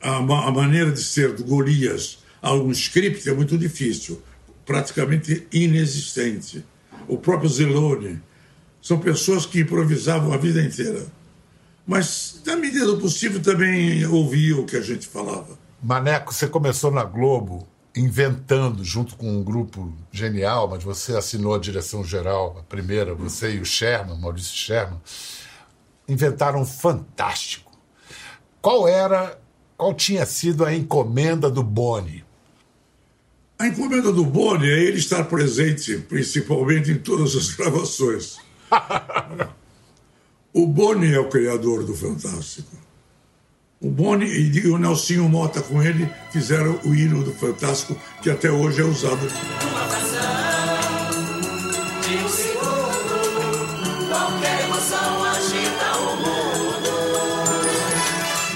a, 0.02 0.16
a, 0.16 0.52
maneira 0.52 0.92
de 0.92 1.02
ser 1.02 1.32
do 1.32 1.42
Golias 1.42 2.20
a 2.40 2.54
um 2.54 2.70
script 2.70 3.28
é 3.28 3.32
muito 3.32 3.58
difícil, 3.58 4.22
praticamente 4.64 5.48
inexistente. 5.52 6.64
O 7.10 7.18
próprio 7.18 7.48
Zelone 7.48 8.22
são 8.80 9.00
pessoas 9.00 9.44
que 9.44 9.60
improvisavam 9.60 10.32
a 10.32 10.36
vida 10.36 10.62
inteira. 10.62 11.04
Mas, 11.84 12.40
na 12.46 12.54
medida 12.54 12.86
do 12.86 12.98
possível, 12.98 13.42
também 13.42 14.06
ouviam 14.06 14.60
o 14.60 14.64
que 14.64 14.76
a 14.76 14.80
gente 14.80 15.08
falava. 15.08 15.58
Maneco, 15.82 16.32
você 16.32 16.46
começou 16.46 16.92
na 16.92 17.02
Globo 17.02 17.66
inventando, 17.96 18.84
junto 18.84 19.16
com 19.16 19.28
um 19.28 19.42
grupo 19.42 19.92
genial, 20.12 20.68
mas 20.68 20.84
você 20.84 21.16
assinou 21.16 21.56
a 21.56 21.58
direção 21.58 22.04
geral, 22.04 22.56
a 22.60 22.62
primeira, 22.62 23.12
você 23.12 23.56
e 23.56 23.58
o 23.58 23.64
Sherman, 23.64 24.16
Maurício 24.16 24.56
Sherman, 24.56 25.00
inventaram 26.08 26.60
um 26.60 26.64
fantástico. 26.64 27.72
Qual 28.62 28.86
era, 28.86 29.36
qual 29.76 29.92
tinha 29.94 30.24
sido 30.24 30.64
a 30.64 30.72
encomenda 30.72 31.50
do 31.50 31.64
Boni? 31.64 32.24
A 33.60 33.66
encomenda 33.66 34.10
do 34.10 34.24
Boni 34.24 34.66
é 34.66 34.84
ele 34.84 34.96
estar 34.96 35.22
presente, 35.24 35.98
principalmente 36.08 36.90
em 36.92 36.96
todas 36.96 37.36
as 37.36 37.50
gravações. 37.52 38.38
o 40.50 40.66
Boni 40.66 41.12
é 41.12 41.20
o 41.20 41.28
criador 41.28 41.84
do 41.84 41.94
Fantástico. 41.94 42.74
O 43.78 43.90
Boni 43.90 44.24
e 44.24 44.66
o 44.66 44.78
Nelsinho 44.78 45.28
Mota 45.28 45.60
com 45.60 45.82
ele 45.82 46.08
fizeram 46.32 46.80
o 46.86 46.94
hino 46.94 47.22
do 47.22 47.34
Fantástico, 47.34 48.00
que 48.22 48.30
até 48.30 48.50
hoje 48.50 48.80
é 48.80 48.84
usado. 48.84 49.28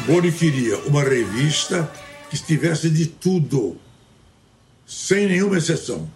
Boni 0.06 0.32
queria 0.32 0.78
uma 0.86 1.02
revista 1.02 1.92
que 2.30 2.36
estivesse 2.36 2.88
de 2.88 3.06
tudo, 3.06 3.78
sem 4.86 5.26
nenhuma 5.26 5.58
exceção. 5.58 6.08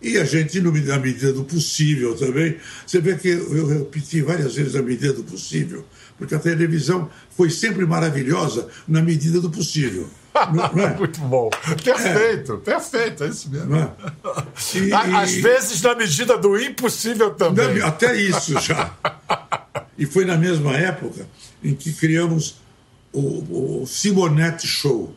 E 0.00 0.18
a 0.18 0.24
gente, 0.24 0.60
na 0.60 0.98
medida 0.98 1.32
do 1.32 1.44
possível 1.44 2.16
também, 2.16 2.56
você 2.84 3.00
vê 3.00 3.16
que 3.16 3.28
eu 3.28 3.66
repeti 3.66 4.20
várias 4.20 4.56
vezes 4.56 4.74
a 4.74 4.82
medida 4.82 5.12
do 5.12 5.22
possível, 5.22 5.84
porque 6.18 6.34
a 6.34 6.40
televisão 6.40 7.08
foi 7.30 7.50
sempre 7.50 7.86
maravilhosa 7.86 8.66
na 8.88 9.00
medida 9.00 9.40
do 9.40 9.48
possível. 9.48 10.10
Não, 10.52 10.82
é? 10.82 10.94
Muito 10.98 11.20
bom. 11.20 11.50
Perfeito, 11.84 12.54
é. 12.54 12.56
perfeito, 12.56 13.24
é 13.24 13.28
isso 13.28 13.48
mesmo. 13.50 13.76
É? 13.76 13.90
E, 14.74 14.92
Às 14.92 15.34
vezes 15.34 15.80
na 15.82 15.94
medida 15.94 16.36
do 16.38 16.58
impossível 16.58 17.34
também. 17.34 17.80
Até 17.82 18.16
isso 18.16 18.58
já. 18.60 18.92
E 19.96 20.06
foi 20.06 20.24
na 20.24 20.36
mesma 20.36 20.76
época 20.76 21.26
em 21.62 21.74
que 21.74 21.92
criamos 21.92 22.56
o, 23.12 23.82
o 23.82 23.86
Simonetti 23.86 24.66
Show, 24.66 25.14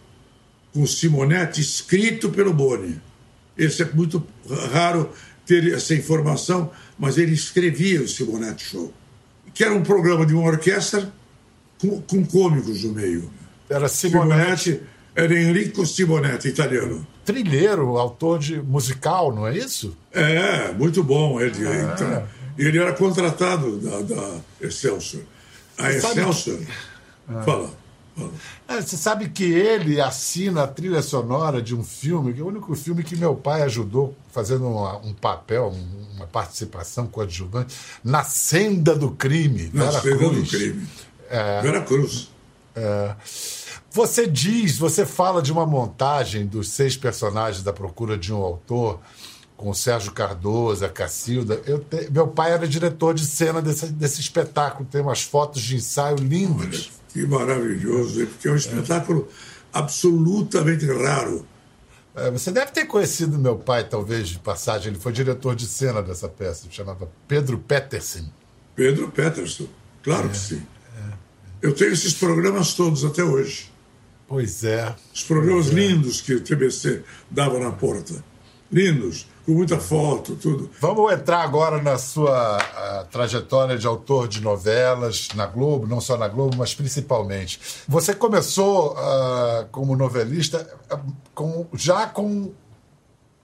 com 0.76 0.86
Simonetti 0.86 1.62
escrito 1.62 2.30
pelo 2.30 2.54
Boni. 2.54 3.02
Esse 3.58 3.84
é 3.84 3.86
muito 3.94 4.22
raro 4.74 5.10
ter 5.46 5.74
essa 5.74 5.96
informação, 5.96 6.70
mas 7.00 7.18
ele 7.18 7.32
escrevia 7.32 8.02
o 8.02 8.08
Simonetti 8.10 8.66
Show, 8.66 8.94
que 9.54 9.64
era 9.64 9.74
um 9.74 9.82
programa 9.82 10.26
de 10.26 10.34
uma 10.34 10.44
orquestra 10.44 11.14
com, 11.80 12.02
com 12.02 12.26
cômicos 12.26 12.84
no 12.84 12.92
meio. 12.92 13.32
Era 13.70 13.88
Simonetti. 13.88 14.64
Simonetti 14.64 14.96
era 15.16 15.34
Enrico 15.34 15.86
Simonetti, 15.86 16.50
italiano. 16.50 17.08
Trilheiro, 17.24 17.98
autor 17.98 18.38
de 18.38 18.62
musical, 18.62 19.34
não 19.34 19.48
é 19.48 19.58
isso? 19.58 19.96
É, 20.12 20.74
muito 20.74 21.02
bom. 21.02 21.40
Ele, 21.40 21.66
é. 21.66 21.84
então, 21.94 22.28
ele 22.58 22.78
era 22.78 22.92
contratado 22.92 23.78
da, 23.78 24.02
da 24.02 24.40
Excelsior. 24.60 25.24
A 25.78 25.90
Excelsior. 25.90 26.58
Que... 26.58 26.66
Fala. 27.46 27.86
É, 28.76 28.82
você 28.82 28.98
sabe 28.98 29.30
que 29.30 29.44
ele 29.44 30.02
assina 30.02 30.64
a 30.64 30.68
trilha 30.68 31.02
sonora 31.02 31.62
de 31.62 31.76
um 31.76 31.84
filme, 31.84 32.34
que 32.34 32.42
é 32.42 32.44
o 32.44 32.48
único 32.48 32.76
filme 32.76 33.04
que 33.04 33.16
meu 33.16 33.36
pai 33.36 33.62
ajudou 33.64 34.16
fazendo 34.32 34.68
uma, 34.68 34.98
um 34.98 35.14
papel, 35.14 35.74
uma 36.16 36.28
participação 36.28 37.08
coadjuvante, 37.08 37.76
Na 38.04 38.24
Senda 38.24 38.96
do 38.96 39.12
Crime. 39.12 39.70
Na 39.74 39.86
Vera 39.86 40.02
Senda 40.02 40.18
Cruz. 40.18 40.52
do 40.52 40.58
Crime. 40.58 40.88
É, 41.30 41.62
Vera 41.62 41.82
Cruz. 41.82 42.30
É, 42.76 43.16
você 43.90 44.28
diz, 44.28 44.78
você 44.78 45.06
fala 45.06 45.42
de 45.42 45.52
uma 45.52 45.66
montagem 45.66 46.46
dos 46.46 46.70
seis 46.70 46.98
personagens 46.98 47.64
da 47.64 47.72
Procura 47.72 48.18
de 48.18 48.34
um 48.34 48.38
Autor, 48.38 49.00
com 49.56 49.70
o 49.70 49.74
Sérgio 49.76 50.12
Cardoso, 50.12 50.84
a 50.84 50.90
Cacilda. 50.90 51.56
Te, 51.90 52.12
meu 52.12 52.28
pai 52.28 52.52
era 52.52 52.68
diretor 52.68 53.14
de 53.14 53.26
cena 53.26 53.62
desse, 53.62 53.88
desse 53.88 54.20
espetáculo, 54.20 54.86
tem 54.92 55.02
umas 55.02 55.24
fotos 55.24 55.62
de 55.62 55.78
ensaio 55.78 56.18
lindas. 56.18 56.92
Que 57.16 57.26
maravilhoso, 57.26 58.28
porque 58.28 58.50
é 58.50 58.52
um 58.52 58.58
espetáculo 58.58 59.30
absolutamente 59.72 60.86
raro. 60.86 61.48
É, 62.14 62.30
você 62.30 62.52
deve 62.52 62.74
ter 62.74 62.84
conhecido 62.88 63.40
meu 63.40 63.56
pai, 63.56 63.88
talvez, 63.88 64.28
de 64.28 64.38
passagem. 64.38 64.90
Ele 64.90 65.00
foi 65.00 65.14
diretor 65.14 65.56
de 65.56 65.66
cena 65.66 66.04
dessa 66.04 66.28
peça, 66.28 66.68
chamava 66.70 67.10
Pedro 67.26 67.58
Peterson. 67.58 68.30
Pedro 68.76 69.10
Peterson, 69.12 69.66
claro 70.04 70.26
é, 70.28 70.30
que 70.32 70.38
sim. 70.38 70.62
É, 70.98 71.14
Eu 71.62 71.74
tenho 71.74 71.94
esses 71.94 72.14
programas 72.14 72.74
todos 72.74 73.06
até 73.06 73.24
hoje. 73.24 73.72
Pois 74.28 74.66
é. 74.66 74.94
Os 75.14 75.24
programas 75.24 75.70
é. 75.70 75.74
lindos 75.74 76.20
que 76.20 76.34
o 76.34 76.42
TBC 76.42 77.02
dava 77.32 77.58
na 77.60 77.72
porta. 77.72 78.22
Lindos 78.70 79.26
com 79.46 79.52
muita 79.52 79.80
foto, 79.80 80.36
tudo. 80.36 80.70
Vamos 80.82 81.14
entrar 81.14 81.44
agora 81.44 81.82
na 81.82 81.98
sua 81.98 82.58
trajetória 83.12 83.78
de 83.78 83.86
autor 83.86 84.28
de 84.28 84.42
novelas 84.42 85.28
na 85.36 85.46
Globo, 85.46 85.86
não 85.86 86.02
só 86.02 86.18
na 86.18 86.28
Globo, 86.28 86.58
mas 86.58 86.74
principalmente. 86.74 87.60
Você 87.88 88.14
começou 88.14 88.94
uh, 88.94 89.66
como 89.72 89.96
novelista 89.96 90.68
uh, 90.92 91.00
com, 91.34 91.68
já 91.74 92.08
com 92.08 92.52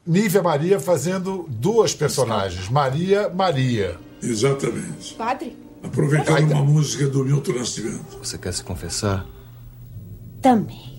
Nívia 0.05 0.41
Maria 0.41 0.79
fazendo 0.79 1.45
duas 1.47 1.93
personagens, 1.93 2.67
Maria 2.67 3.29
Maria. 3.29 3.97
Exatamente. 4.21 5.13
Padre? 5.13 5.55
Aproveitando 5.83 6.51
uma 6.51 6.63
música 6.63 7.07
do 7.07 7.23
Milton 7.23 7.53
Nascimento. 7.53 8.17
Você 8.21 8.37
quer 8.37 8.53
se 8.53 8.63
confessar? 8.63 9.25
Também. 10.41 10.90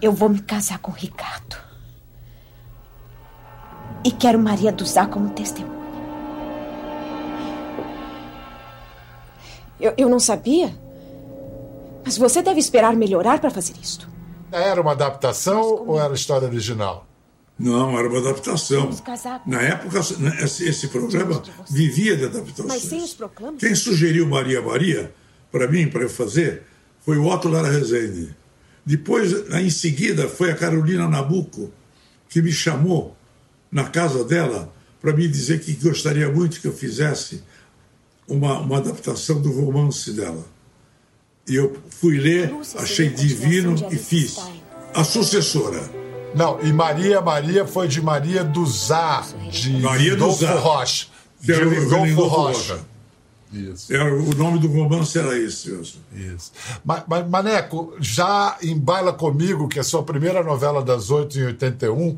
Eu 0.00 0.12
vou 0.12 0.28
me 0.28 0.40
casar 0.40 0.78
com 0.78 0.90
o 0.90 0.94
Ricardo. 0.94 1.56
E 4.04 4.12
quero 4.12 4.38
Maria 4.38 4.70
do 4.70 4.86
Zá 4.86 5.06
como 5.06 5.30
testemunha. 5.30 5.78
Eu, 9.80 9.94
eu 9.96 10.08
não 10.08 10.20
sabia. 10.20 10.74
Mas 12.04 12.16
você 12.16 12.42
deve 12.42 12.60
esperar 12.60 12.94
melhorar 12.96 13.40
para 13.40 13.50
fazer 13.50 13.74
isto. 13.82 14.08
Era 14.50 14.80
uma 14.80 14.92
adaptação 14.92 15.84
ou 15.86 16.00
era 16.00 16.14
história 16.14 16.48
original? 16.48 17.06
Não, 17.58 17.98
era 17.98 18.08
uma 18.08 18.18
adaptação. 18.18 18.88
Na 19.44 19.60
época, 19.60 19.98
esse, 20.42 20.68
esse 20.68 20.88
programa 20.88 21.42
vivia 21.68 22.16
de 22.16 22.26
adaptações. 22.26 22.68
Mas 22.68 22.82
sem 22.82 23.02
os 23.02 23.12
proclames? 23.12 23.60
Quem 23.60 23.74
sugeriu 23.74 24.28
Maria 24.28 24.62
Maria 24.62 25.12
para 25.50 25.66
mim, 25.66 25.88
para 25.88 26.02
eu 26.02 26.10
fazer, 26.10 26.62
foi 27.00 27.18
o 27.18 27.26
Otto 27.26 27.48
Lara 27.48 27.68
Rezende. 27.68 28.36
Depois, 28.88 29.34
em 29.52 29.68
seguida, 29.68 30.26
foi 30.30 30.50
a 30.50 30.54
Carolina 30.54 31.06
Nabuco 31.06 31.70
que 32.26 32.40
me 32.40 32.50
chamou 32.50 33.14
na 33.70 33.84
casa 33.84 34.24
dela 34.24 34.72
para 34.98 35.12
me 35.12 35.28
dizer 35.28 35.60
que 35.60 35.74
gostaria 35.74 36.32
muito 36.32 36.58
que 36.58 36.66
eu 36.66 36.72
fizesse 36.72 37.42
uma, 38.26 38.60
uma 38.60 38.78
adaptação 38.78 39.42
do 39.42 39.52
romance 39.52 40.10
dela. 40.14 40.42
E 41.46 41.54
eu 41.54 41.76
fui 41.90 42.16
ler, 42.16 42.50
achei 42.78 43.10
divino 43.10 43.74
e 43.90 43.96
fiz. 43.98 44.38
A 44.94 45.04
sucessora. 45.04 45.82
Não, 46.34 46.58
e 46.62 46.72
Maria 46.72 47.20
Maria 47.20 47.66
foi 47.66 47.88
de 47.88 48.00
Maria 48.00 48.42
do 48.42 48.64
Zá, 48.64 49.22
de 49.50 49.70
Maria 49.82 50.16
do 50.16 50.32
Zá. 50.32 50.54
Rocha. 50.54 51.08
De 51.42 51.52
Rodolfo 51.52 52.22
Rocha. 52.26 52.80
Isso. 53.52 53.92
Era, 53.92 54.14
o 54.14 54.34
nome 54.34 54.58
do 54.58 54.68
romance 54.68 55.18
era 55.18 55.36
esse. 55.38 55.70
Isso. 55.72 56.00
Isso. 56.12 56.52
Mas, 56.84 57.02
mas, 57.06 57.28
Maneco, 57.28 57.94
já 57.98 58.56
em 58.62 58.78
Baila 58.78 59.12
Comigo, 59.12 59.68
que 59.68 59.78
é 59.78 59.80
a 59.80 59.84
sua 59.84 60.02
primeira 60.02 60.42
novela 60.42 60.82
das 60.82 61.10
oito 61.10 61.38
em 61.38 61.44
81, 61.44 62.16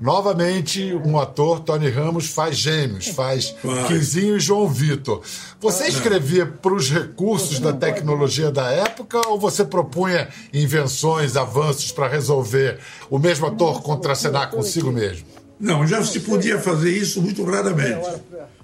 novamente 0.00 0.94
um 1.04 1.18
ator, 1.18 1.60
Tony 1.60 1.90
Ramos, 1.90 2.28
faz 2.28 2.56
gêmeos, 2.56 3.08
faz 3.08 3.54
Quinzinho 3.86 4.36
e 4.36 4.40
João 4.40 4.66
Vitor. 4.66 5.20
Você 5.60 5.86
escrevia 5.86 6.46
para 6.46 6.72
os 6.72 6.90
recursos 6.90 7.60
da 7.60 7.72
tecnologia 7.72 8.50
da 8.50 8.70
época 8.70 9.20
ou 9.28 9.38
você 9.38 9.64
propunha 9.64 10.28
invenções, 10.52 11.36
avanços 11.36 11.92
para 11.92 12.08
resolver 12.08 12.78
o 13.10 13.18
mesmo 13.18 13.46
ator 13.46 13.82
contracenar 13.82 14.50
consigo 14.50 14.90
mesmo? 14.90 15.26
Não, 15.58 15.86
já 15.86 16.02
se 16.02 16.20
podia 16.20 16.58
fazer 16.58 16.90
isso 16.90 17.20
muito 17.20 17.44
raramente 17.44 18.08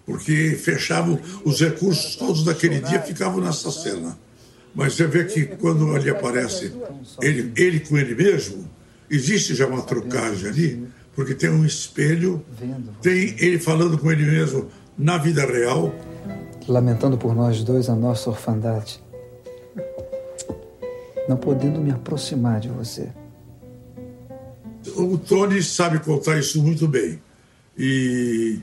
porque 0.07 0.53
fechavam 0.53 1.19
os 1.45 1.61
recursos 1.61 2.17
todos 2.17 2.45
daquele 2.45 2.81
dia 2.81 3.03
ficavam 3.03 3.41
nessa 3.41 3.71
cena. 3.71 4.17
Mas 4.75 4.95
você 4.95 5.07
vê 5.07 5.25
que 5.25 5.45
quando 5.45 5.95
ele 5.97 6.09
aparece, 6.09 6.73
ele, 7.21 7.53
ele 7.57 7.81
com 7.81 7.99
ele 7.99 8.15
mesmo, 8.15 8.69
existe 9.11 9.55
já 9.55 9.67
uma 9.67 9.83
trocagem 9.83 10.49
ali, 10.49 10.89
porque 11.15 11.35
tem 11.35 11.51
um 11.51 11.67
espelho, 11.67 12.45
tem 13.03 13.35
ele 13.39 13.59
falando 13.59 13.99
com 13.99 14.11
ele 14.13 14.25
mesmo 14.25 14.69
na 14.97 15.19
vida 15.19 15.45
real 15.45 15.93
lamentando 16.69 17.17
por 17.17 17.35
nós 17.35 17.63
dois 17.63 17.89
a 17.89 17.95
nossa 17.95 18.31
orfandade, 18.31 19.03
não 21.29 21.37
podendo 21.37 21.81
me 21.81 21.91
aproximar 21.91 22.61
de 22.61 22.69
você. 22.69 23.09
O 24.97 25.19
Tony 25.19 25.63
sabe 25.63 25.99
contar 26.01 26.39
isso 26.39 26.63
muito 26.63 26.87
bem. 26.87 27.21
E 27.77 28.61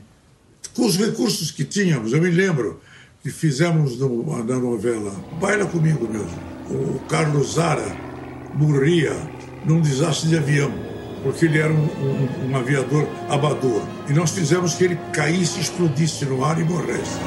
com 0.74 0.84
os 0.84 0.96
recursos 0.96 1.50
que 1.50 1.64
tínhamos, 1.64 2.12
eu 2.12 2.20
me 2.20 2.30
lembro 2.30 2.80
que 3.22 3.30
fizemos 3.30 3.98
no, 3.98 4.44
na 4.44 4.58
novela 4.58 5.12
Baila 5.40 5.66
Comigo 5.66 6.06
mesmo. 6.06 6.54
O 6.68 6.98
Carlos 7.08 7.54
Zara 7.54 7.96
morria 8.54 9.12
num 9.64 9.80
desastre 9.80 10.28
de 10.28 10.36
avião, 10.36 10.72
porque 11.22 11.44
ele 11.44 11.58
era 11.58 11.72
um, 11.72 11.76
um, 11.76 12.50
um 12.50 12.56
aviador 12.56 13.08
abador. 13.28 13.82
E 14.08 14.12
nós 14.12 14.32
fizemos 14.32 14.74
que 14.74 14.84
ele 14.84 14.98
caísse, 15.12 15.60
explodisse 15.60 16.24
no 16.24 16.44
ar 16.44 16.60
e 16.60 16.64
morresse. 16.64 17.18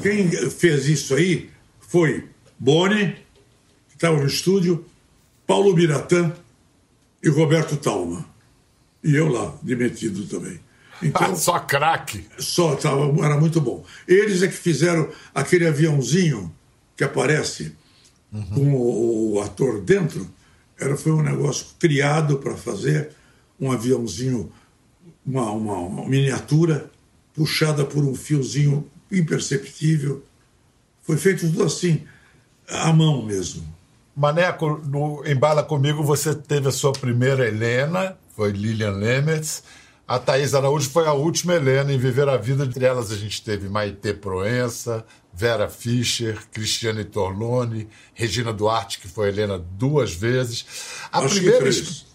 Quem 0.00 0.30
fez 0.50 0.88
isso 0.88 1.14
aí 1.14 1.50
foi 1.80 2.28
Boni, 2.58 3.14
que 3.88 3.94
estava 3.94 4.16
no 4.16 4.26
estúdio, 4.26 4.84
Paulo 5.48 5.72
Biratã 5.72 6.30
e 7.22 7.30
Roberto 7.30 7.78
Talma. 7.78 8.22
E 9.02 9.16
eu 9.16 9.28
lá, 9.28 9.56
demitido 9.62 10.26
também. 10.26 10.60
Então, 11.02 11.34
só 11.40 11.58
craque. 11.58 12.26
Só, 12.38 12.76
tava, 12.76 13.04
era 13.24 13.40
muito 13.40 13.58
bom. 13.58 13.82
Eles 14.06 14.42
é 14.42 14.48
que 14.48 14.54
fizeram 14.54 15.08
aquele 15.34 15.66
aviãozinho 15.66 16.54
que 16.94 17.02
aparece 17.02 17.72
uhum. 18.30 18.46
com 18.50 18.74
o, 18.74 19.32
o, 19.36 19.40
ator 19.40 19.80
dentro. 19.80 20.28
Era, 20.78 20.98
foi 20.98 21.12
um 21.12 21.22
negócio 21.22 21.68
criado 21.78 22.36
para 22.36 22.54
fazer 22.54 23.08
um 23.58 23.72
aviãozinho, 23.72 24.52
uma, 25.24 25.50
uma, 25.50 25.78
uma 25.78 26.06
miniatura, 26.06 26.90
puxada 27.32 27.86
por 27.86 28.04
um 28.04 28.14
fiozinho 28.14 28.86
imperceptível. 29.10 30.22
Foi 31.04 31.16
feito 31.16 31.46
tudo 31.46 31.64
assim, 31.64 32.02
à 32.68 32.92
mão 32.92 33.24
mesmo. 33.24 33.77
Maneco, 34.18 34.82
no 34.84 35.22
Embala 35.24 35.62
Comigo 35.62 36.02
você 36.02 36.34
teve 36.34 36.66
a 36.66 36.72
sua 36.72 36.92
primeira 36.92 37.46
Helena, 37.46 38.18
foi 38.34 38.50
Lilian 38.50 38.90
Lemetz. 38.90 39.62
A 40.08 40.18
Thaís 40.18 40.54
Araújo 40.54 40.90
foi 40.90 41.06
a 41.06 41.12
última 41.12 41.54
Helena 41.54 41.92
em 41.92 41.98
viver 41.98 42.28
a 42.28 42.36
vida. 42.36 42.64
Entre 42.64 42.84
elas 42.84 43.12
a 43.12 43.16
gente 43.16 43.40
teve 43.44 43.68
Maite 43.68 44.12
Proença, 44.14 45.06
Vera 45.32 45.68
Fischer, 45.68 46.36
Cristiane 46.50 47.04
Torlone, 47.04 47.88
Regina 48.12 48.52
Duarte, 48.52 48.98
que 48.98 49.06
foi 49.06 49.28
Helena 49.28 49.56
duas 49.56 50.12
vezes. 50.12 50.66
A 51.12 51.20
Acho 51.20 51.36
primeira... 51.36 51.58
que 51.58 51.62
três. 51.62 52.06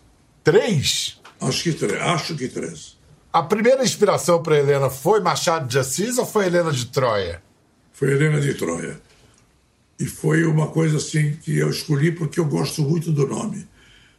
Três? 0.44 1.22
Acho 1.40 1.64
que 1.64 1.72
três. 1.72 2.02
Acho 2.02 2.36
que 2.36 2.48
três. 2.50 2.98
A 3.32 3.44
primeira 3.44 3.82
inspiração 3.82 4.44
para 4.44 4.60
Helena 4.60 4.90
foi 4.90 5.22
Machado 5.22 5.70
de 5.70 5.80
Assis 5.80 6.18
ou 6.18 6.26
foi 6.26 6.48
Helena 6.48 6.74
de 6.74 6.88
Troia? 6.88 7.42
Foi 7.94 8.12
Helena 8.12 8.42
de 8.42 8.56
Troia. 8.56 9.00
E 10.00 10.06
foi 10.06 10.44
uma 10.46 10.68
coisa 10.68 10.98
assim 10.98 11.38
que 11.42 11.58
eu 11.58 11.70
escolhi 11.70 12.12
porque 12.12 12.40
eu 12.40 12.46
gosto 12.46 12.82
muito 12.82 13.12
do 13.12 13.28
nome. 13.28 13.68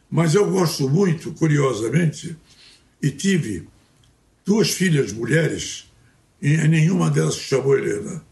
Mas 0.09 0.35
eu 0.35 0.49
gosto 0.49 0.89
muito, 0.89 1.31
curiosamente, 1.33 2.37
e 3.01 3.11
tive 3.11 3.67
duas 4.45 4.71
filhas 4.71 5.11
mulheres, 5.11 5.91
e 6.41 6.55
nenhuma 6.67 7.09
delas 7.09 7.35
se 7.35 7.41
chamou 7.41 7.77
Helena. 7.77 8.23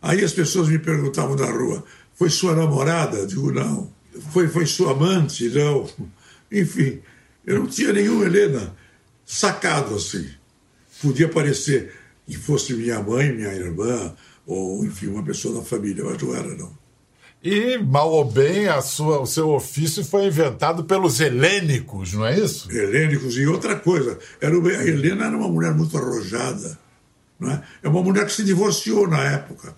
Aí 0.00 0.24
as 0.24 0.32
pessoas 0.32 0.68
me 0.68 0.78
perguntavam 0.78 1.36
na 1.36 1.50
rua: 1.50 1.84
foi 2.14 2.30
sua 2.30 2.54
namorada? 2.54 3.18
Eu 3.18 3.26
digo, 3.26 3.52
não. 3.52 3.92
Foi, 4.32 4.48
foi 4.48 4.66
sua 4.66 4.92
amante? 4.92 5.48
Não. 5.50 5.88
Enfim, 6.50 7.00
eu 7.46 7.60
não 7.60 7.66
tinha 7.66 7.92
nenhuma 7.92 8.24
Helena 8.24 8.74
sacado 9.24 9.94
assim. 9.94 10.28
Podia 11.02 11.28
parecer 11.28 11.92
que 12.26 12.36
fosse 12.36 12.74
minha 12.74 13.00
mãe, 13.02 13.32
minha 13.32 13.52
irmã, 13.54 14.14
ou 14.46 14.84
enfim, 14.84 15.06
uma 15.08 15.22
pessoa 15.22 15.60
da 15.60 15.62
família, 15.62 16.04
mas 16.04 16.20
não 16.20 16.34
era, 16.34 16.56
não. 16.56 16.76
E, 17.42 17.78
mal 17.78 18.10
ou 18.10 18.24
bem, 18.24 18.66
a 18.66 18.80
sua, 18.80 19.20
o 19.20 19.26
seu 19.26 19.50
ofício 19.50 20.04
foi 20.04 20.26
inventado 20.26 20.84
pelos 20.84 21.20
helênicos, 21.20 22.12
não 22.12 22.26
é 22.26 22.36
isso? 22.36 22.70
Helênicos. 22.70 23.36
E 23.36 23.46
outra 23.46 23.76
coisa, 23.76 24.18
era, 24.40 24.54
a 24.54 24.86
Helena 24.86 25.26
era 25.26 25.36
uma 25.36 25.48
mulher 25.48 25.72
muito 25.72 25.96
arrojada. 25.96 26.76
Não 27.38 27.50
é? 27.50 27.62
é 27.82 27.88
uma 27.88 28.02
mulher 28.02 28.26
que 28.26 28.32
se 28.32 28.42
divorciou 28.42 29.06
na 29.06 29.22
época. 29.22 29.72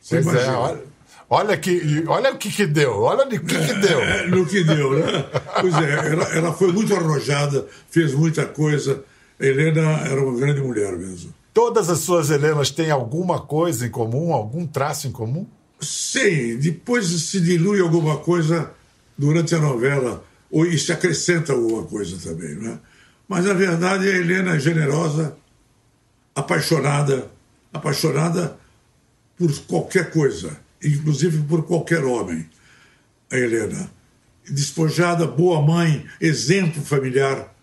Você 0.00 0.20
pois 0.20 0.26
é, 0.26 0.30
imagina. 0.30 0.52
é, 0.52 0.56
olha, 0.56 0.82
olha, 1.30 1.56
que, 1.56 2.04
olha 2.06 2.32
o 2.32 2.36
que, 2.36 2.50
que 2.50 2.66
deu, 2.66 3.00
olha 3.00 3.24
o 3.24 3.28
que, 3.28 3.38
que 3.38 3.74
deu. 3.74 4.00
É, 4.00 4.26
no 4.28 4.44
que 4.44 4.62
deu, 4.62 4.98
né? 4.98 5.24
pois 5.60 5.74
é, 5.76 6.12
ela, 6.12 6.24
ela 6.34 6.52
foi 6.52 6.72
muito 6.72 6.94
arrojada, 6.94 7.66
fez 7.90 8.12
muita 8.12 8.44
coisa. 8.44 9.02
A 9.40 9.46
Helena 9.46 9.80
era 10.06 10.22
uma 10.22 10.38
grande 10.38 10.60
mulher 10.60 10.92
mesmo. 10.98 11.32
Todas 11.54 11.88
as 11.88 12.00
suas 12.00 12.30
Helenas 12.30 12.70
têm 12.70 12.90
alguma 12.90 13.40
coisa 13.40 13.86
em 13.86 13.90
comum, 13.90 14.32
algum 14.32 14.66
traço 14.66 15.08
em 15.08 15.10
comum? 15.10 15.46
Sim, 15.80 16.58
depois 16.58 17.06
se 17.06 17.40
dilui 17.40 17.80
alguma 17.80 18.18
coisa 18.18 18.72
durante 19.16 19.54
a 19.54 19.58
novela, 19.58 20.24
ou 20.50 20.66
se 20.76 20.92
acrescenta 20.92 21.52
alguma 21.52 21.84
coisa 21.84 22.16
também, 22.18 22.54
né? 22.56 22.78
Mas 23.28 23.46
a 23.46 23.52
verdade 23.52 24.08
a 24.08 24.16
Helena 24.16 24.56
é 24.56 24.60
generosa, 24.60 25.36
apaixonada, 26.34 27.30
apaixonada 27.72 28.58
por 29.36 29.52
qualquer 29.66 30.10
coisa, 30.10 30.58
inclusive 30.82 31.42
por 31.42 31.64
qualquer 31.64 32.04
homem. 32.04 32.48
A 33.30 33.36
Helena. 33.36 33.90
Despojada, 34.48 35.26
boa 35.26 35.60
mãe, 35.60 36.06
exemplo 36.20 36.82
familiar. 36.82 37.54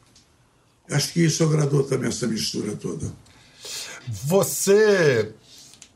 Acho 0.92 1.14
que 1.14 1.26
isso 1.26 1.44
agradou 1.44 1.84
também 1.84 2.10
essa 2.10 2.28
mistura 2.28 2.76
toda. 2.76 3.12
Você 4.08 5.34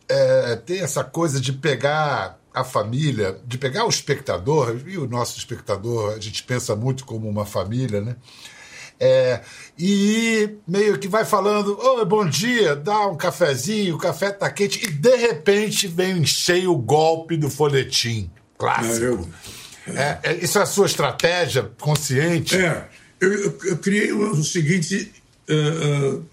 é, 0.10 0.56
tem 0.56 0.82
essa 0.82 1.04
coisa 1.04 1.40
de 1.40 1.54
pegar 1.54 2.40
a 2.54 2.64
família, 2.64 3.40
de 3.46 3.58
pegar 3.58 3.86
o 3.86 3.90
espectador, 3.90 4.82
e 4.88 4.98
o 4.98 5.08
nosso 5.08 5.38
espectador 5.38 6.14
a 6.14 6.20
gente 6.20 6.44
pensa 6.44 6.76
muito 6.76 7.06
como 7.06 7.30
uma 7.30 7.46
família, 7.46 8.02
né? 8.02 8.16
É, 9.02 9.40
e 9.78 10.58
meio 10.68 11.00
que 11.00 11.08
vai 11.08 11.24
falando, 11.24 11.80
oh, 11.80 12.04
bom 12.06 12.28
dia, 12.28 12.76
dá 12.76 13.08
um 13.08 13.16
cafezinho, 13.16 13.96
o 13.96 13.98
café 13.98 14.30
tá 14.30 14.50
quente, 14.50 14.84
e 14.84 14.92
de 14.92 15.16
repente 15.16 15.88
vem 15.88 16.18
em 16.18 16.26
cheio 16.26 16.74
o 16.74 16.78
golpe 16.78 17.38
do 17.38 17.50
folhetim 17.50 18.30
clássico. 18.58 19.30
É, 19.88 20.02
é, 20.02 20.20
é, 20.24 20.34
isso 20.44 20.60
é 20.60 20.64
a 20.64 20.66
sua 20.66 20.86
estratégia 20.86 21.72
consciente? 21.80 22.58
É, 22.58 22.90
eu, 23.22 23.32
eu, 23.32 23.60
eu 23.64 23.78
criei 23.78 24.12
o, 24.12 24.44
seguinte 24.44 25.14
uh, 25.50 26.18
uh, 26.18 26.26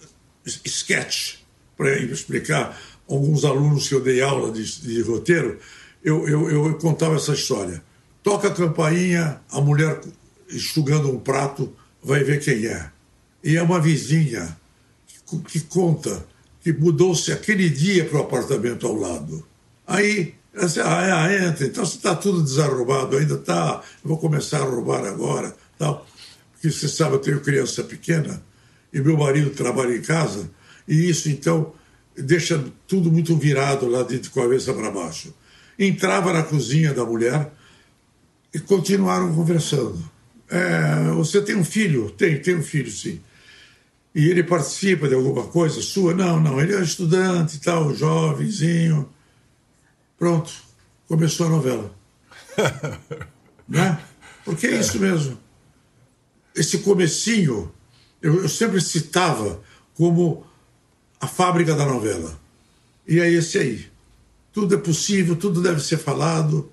sketch 0.64 1.36
para 1.76 1.96
explicar 2.00 2.76
alguns 3.08 3.44
alunos 3.44 3.88
que 3.88 3.94
eu 3.94 4.00
dei 4.00 4.20
aula 4.20 4.50
de, 4.50 4.80
de 4.80 5.00
roteiro, 5.02 5.58
eu, 6.02 6.28
eu, 6.28 6.48
eu, 6.50 6.74
contava 6.78 7.16
essa 7.16 7.32
história. 7.32 7.82
Toca 8.22 8.48
a 8.48 8.54
campainha, 8.54 9.40
a 9.50 9.60
mulher 9.60 10.00
enxugando 10.50 11.10
um 11.10 11.18
prato, 11.18 11.72
vai 12.02 12.22
ver 12.22 12.40
quem 12.40 12.66
é. 12.66 12.90
E 13.42 13.56
é 13.56 13.62
uma 13.62 13.80
vizinha 13.80 14.56
que, 15.06 15.38
que 15.38 15.60
conta 15.60 16.24
que 16.60 16.72
mudou-se 16.72 17.32
aquele 17.32 17.70
dia 17.70 18.04
para 18.04 18.18
o 18.18 18.22
apartamento 18.22 18.86
ao 18.86 18.94
lado. 18.94 19.46
Aí, 19.86 20.34
assim, 20.56 20.80
ah, 20.80 21.30
é, 21.30 21.46
entra, 21.46 21.64
então 21.66 21.86
se 21.86 21.96
está 21.96 22.14
tudo 22.14 22.42
desarrumado, 22.42 23.16
ainda 23.16 23.34
está, 23.34 23.82
vou 24.02 24.18
começar 24.18 24.62
a 24.62 24.64
roubar 24.64 25.04
agora, 25.04 25.54
tal. 25.78 26.04
Porque 26.52 26.70
você 26.70 26.88
sabe, 26.88 27.14
eu 27.14 27.18
tenho 27.20 27.40
criança 27.40 27.84
pequena 27.84 28.42
e 28.92 29.00
meu 29.00 29.16
marido 29.16 29.50
trabalha 29.50 29.94
em 29.94 30.02
casa, 30.02 30.50
e 30.88 31.08
isso 31.08 31.28
então 31.28 31.72
deixa 32.16 32.64
tudo 32.86 33.10
muito 33.10 33.36
virado 33.36 33.88
lá 33.88 34.02
de 34.02 34.18
cabeça 34.30 34.72
para 34.72 34.90
baixo. 34.90 35.34
Entrava 35.78 36.32
na 36.32 36.42
cozinha 36.42 36.94
da 36.94 37.04
mulher 37.04 37.52
e 38.52 38.58
continuaram 38.58 39.34
conversando. 39.34 40.02
É, 40.48 41.10
você 41.14 41.42
tem 41.42 41.56
um 41.56 41.64
filho? 41.64 42.10
Tem, 42.10 42.40
tem 42.40 42.56
um 42.56 42.62
filho, 42.62 42.90
sim. 42.90 43.20
E 44.14 44.30
ele 44.30 44.42
participa 44.42 45.08
de 45.08 45.14
alguma 45.14 45.46
coisa 45.48 45.82
sua? 45.82 46.14
Não, 46.14 46.40
não. 46.40 46.58
Ele 46.60 46.74
é 46.74 46.80
estudante 46.80 47.56
e 47.56 47.60
tal, 47.60 47.94
jovenzinho. 47.94 49.08
Pronto, 50.18 50.50
começou 51.06 51.46
a 51.46 51.50
novela. 51.50 51.94
né? 53.68 54.00
Porque 54.44 54.68
é 54.68 54.80
isso 54.80 54.98
mesmo. 54.98 55.38
Esse 56.54 56.78
comecinho, 56.78 57.70
eu, 58.22 58.42
eu 58.42 58.48
sempre 58.48 58.80
citava 58.80 59.60
como 59.94 60.46
a 61.20 61.26
fábrica 61.26 61.74
da 61.74 61.86
novela. 61.86 62.38
E 63.06 63.20
é 63.20 63.30
esse 63.30 63.58
aí. 63.58 63.86
Tudo 64.52 64.74
é 64.74 64.78
possível, 64.78 65.36
tudo 65.36 65.62
deve 65.62 65.80
ser 65.80 65.98
falado. 65.98 66.70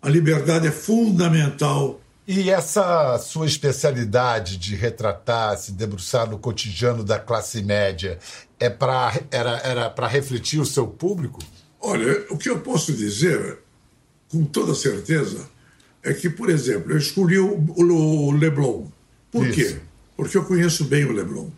A 0.00 0.08
liberdade 0.08 0.66
é 0.66 0.72
fundamental. 0.72 2.00
E 2.26 2.50
essa 2.50 3.18
sua 3.18 3.46
especialidade 3.46 4.56
de 4.56 4.74
retratar, 4.74 5.56
se 5.56 5.72
debruçar 5.72 6.28
no 6.28 6.38
cotidiano 6.38 7.04
da 7.04 7.18
classe 7.18 7.62
média, 7.62 8.18
é 8.58 8.68
pra, 8.68 9.12
era, 9.30 9.58
era 9.58 9.90
para 9.90 10.08
refletir 10.08 10.58
o 10.58 10.66
seu 10.66 10.86
público? 10.88 11.40
Olha, 11.80 12.26
o 12.30 12.36
que 12.36 12.48
eu 12.48 12.58
posso 12.60 12.92
dizer, 12.92 13.58
com 14.28 14.44
toda 14.44 14.74
certeza, 14.74 15.48
é 16.02 16.12
que, 16.12 16.28
por 16.28 16.50
exemplo, 16.50 16.90
eu 16.90 16.98
escolhi 16.98 17.38
o, 17.38 17.64
o 17.76 18.32
Leblon. 18.32 18.86
Por 19.30 19.46
Isso. 19.46 19.54
quê? 19.54 19.80
Porque 20.16 20.36
eu 20.36 20.44
conheço 20.44 20.84
bem 20.84 21.04
o 21.04 21.12
Leblon. 21.12 21.48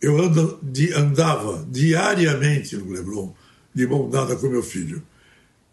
Eu 0.00 0.20
ando, 0.20 0.58
de, 0.62 0.92
andava 0.92 1.66
diariamente 1.68 2.76
no 2.76 2.90
Leblon, 2.90 3.32
de 3.74 3.86
mão 3.86 4.08
dada 4.08 4.36
com 4.36 4.48
meu 4.48 4.62
filho. 4.62 5.02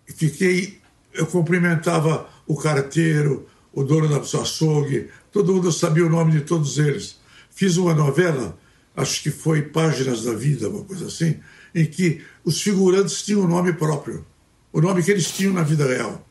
Fiquei, 0.07 0.79
eu 1.13 1.25
cumprimentava 1.27 2.27
o 2.47 2.55
carteiro, 2.55 3.47
o 3.73 3.83
dono 3.83 4.07
da 4.07 4.23
sua 4.23 4.41
açougue, 4.41 5.09
todo 5.31 5.53
mundo 5.53 5.71
sabia 5.71 6.05
o 6.05 6.09
nome 6.09 6.31
de 6.31 6.41
todos 6.41 6.77
eles. 6.77 7.17
Fiz 7.51 7.77
uma 7.77 7.93
novela, 7.93 8.57
acho 8.95 9.21
que 9.21 9.29
foi 9.29 9.61
Páginas 9.61 10.23
da 10.23 10.33
Vida, 10.33 10.69
uma 10.69 10.83
coisa 10.83 11.07
assim, 11.07 11.39
em 11.73 11.85
que 11.85 12.21
os 12.43 12.61
figurantes 12.61 13.21
tinham 13.21 13.41
um 13.41 13.47
nome 13.47 13.73
próprio, 13.73 14.25
o 14.71 14.81
nome 14.81 15.03
que 15.03 15.11
eles 15.11 15.29
tinham 15.29 15.53
na 15.53 15.63
vida 15.63 15.85
real. 15.85 16.25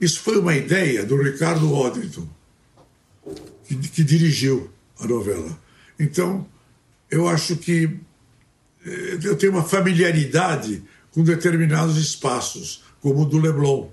Isso 0.00 0.20
foi 0.20 0.38
uma 0.38 0.54
ideia 0.54 1.04
do 1.04 1.20
Ricardo 1.20 1.72
Odrington, 1.72 2.28
que, 3.64 3.76
que 3.76 4.04
dirigiu 4.04 4.70
a 4.98 5.06
novela. 5.06 5.58
Então, 5.98 6.46
eu 7.12 7.28
acho 7.28 7.56
que 7.56 7.90
eh, 8.86 9.18
eu 9.22 9.36
tenho 9.36 9.52
uma 9.52 9.62
familiaridade 9.62 10.82
com 11.12 11.22
determinados 11.22 11.98
espaços, 11.98 12.82
como 13.02 13.20
o 13.20 13.26
do 13.26 13.38
Leblon. 13.38 13.88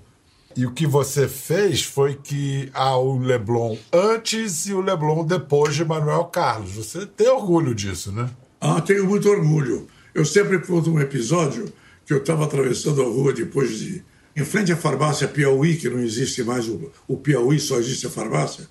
E 0.56 0.64
o 0.64 0.72
que 0.72 0.86
você 0.86 1.28
fez 1.28 1.84
foi 1.84 2.14
que 2.14 2.70
há 2.72 2.96
o 2.96 3.18
Leblon 3.18 3.76
antes 3.92 4.66
e 4.66 4.72
o 4.72 4.80
Leblon 4.80 5.24
depois 5.24 5.74
de 5.74 5.84
Manuel 5.84 6.24
Carlos. 6.24 6.72
Você 6.72 7.04
tem 7.06 7.28
orgulho 7.28 7.74
disso, 7.74 8.10
né? 8.10 8.28
Ah, 8.58 8.80
tenho 8.80 9.06
muito 9.06 9.28
orgulho. 9.28 9.86
Eu 10.14 10.24
sempre 10.24 10.58
conto 10.58 10.90
um 10.90 10.98
episódio 10.98 11.70
que 12.06 12.14
eu 12.14 12.18
estava 12.18 12.44
atravessando 12.44 13.02
a 13.02 13.04
rua 13.04 13.32
depois 13.34 13.78
de. 13.78 14.02
Em 14.34 14.44
frente 14.44 14.72
à 14.72 14.76
farmácia 14.76 15.28
Piauí, 15.28 15.76
que 15.76 15.90
não 15.90 16.00
existe 16.00 16.42
mais 16.42 16.66
o, 16.68 16.90
o 17.06 17.16
Piauí, 17.16 17.60
só 17.60 17.78
existe 17.78 18.06
a 18.06 18.10
farmácia. 18.10 18.66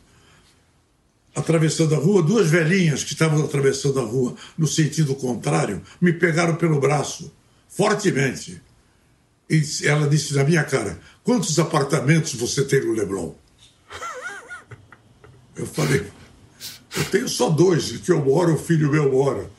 Atravessando 1.39 1.95
a 1.95 1.97
rua, 1.97 2.21
duas 2.21 2.47
velhinhas 2.49 3.04
que 3.04 3.13
estavam 3.13 3.43
atravessando 3.43 3.99
a 3.99 4.04
rua 4.04 4.36
no 4.58 4.67
sentido 4.67 5.15
contrário 5.15 5.82
me 5.99 6.13
pegaram 6.13 6.56
pelo 6.56 6.80
braço, 6.80 7.32
fortemente. 7.67 8.62
E 9.49 9.63
ela 9.84 10.08
disse 10.08 10.36
na 10.36 10.43
minha 10.43 10.63
cara: 10.63 10.99
Quantos 11.23 11.58
apartamentos 11.58 12.36
você 12.36 12.63
tem 12.63 12.86
no 12.86 12.93
Leblon? 12.93 13.34
Eu 15.56 15.65
falei: 15.65 16.06
Eu 16.95 17.06
tenho 17.06 17.28
só 17.28 17.49
dois, 17.49 17.97
que 17.97 18.12
eu 18.12 18.23
moro, 18.23 18.54
o 18.54 18.58
filho 18.58 18.91
meu 18.91 19.12
mora 19.12 19.49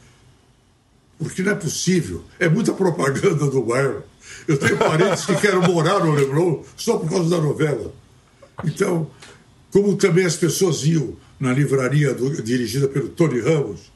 porque 1.21 1.43
não 1.43 1.53
é 1.53 1.55
possível. 1.55 2.25
É 2.39 2.49
muita 2.49 2.73
propaganda 2.73 3.47
do 3.47 3.63
bairro. 3.63 4.03
Eu 4.49 4.57
tenho 4.57 4.79
parentes 4.79 5.27
que 5.27 5.37
querem 5.37 5.61
morar 5.61 6.01
no 6.01 6.15
Leblon 6.15 6.63
só 6.77 6.97
por 6.97 7.11
causa 7.11 7.29
da 7.29 7.37
novela. 7.37 7.93
Então, 8.65 9.11
como 9.71 9.97
também 9.97 10.25
as 10.25 10.37
pessoas 10.37 10.83
iam 10.85 11.15
na 11.41 11.53
livraria 11.53 12.13
do, 12.13 12.43
dirigida 12.43 12.87
pelo 12.87 13.09
Tony 13.09 13.41
Ramos, 13.41 13.91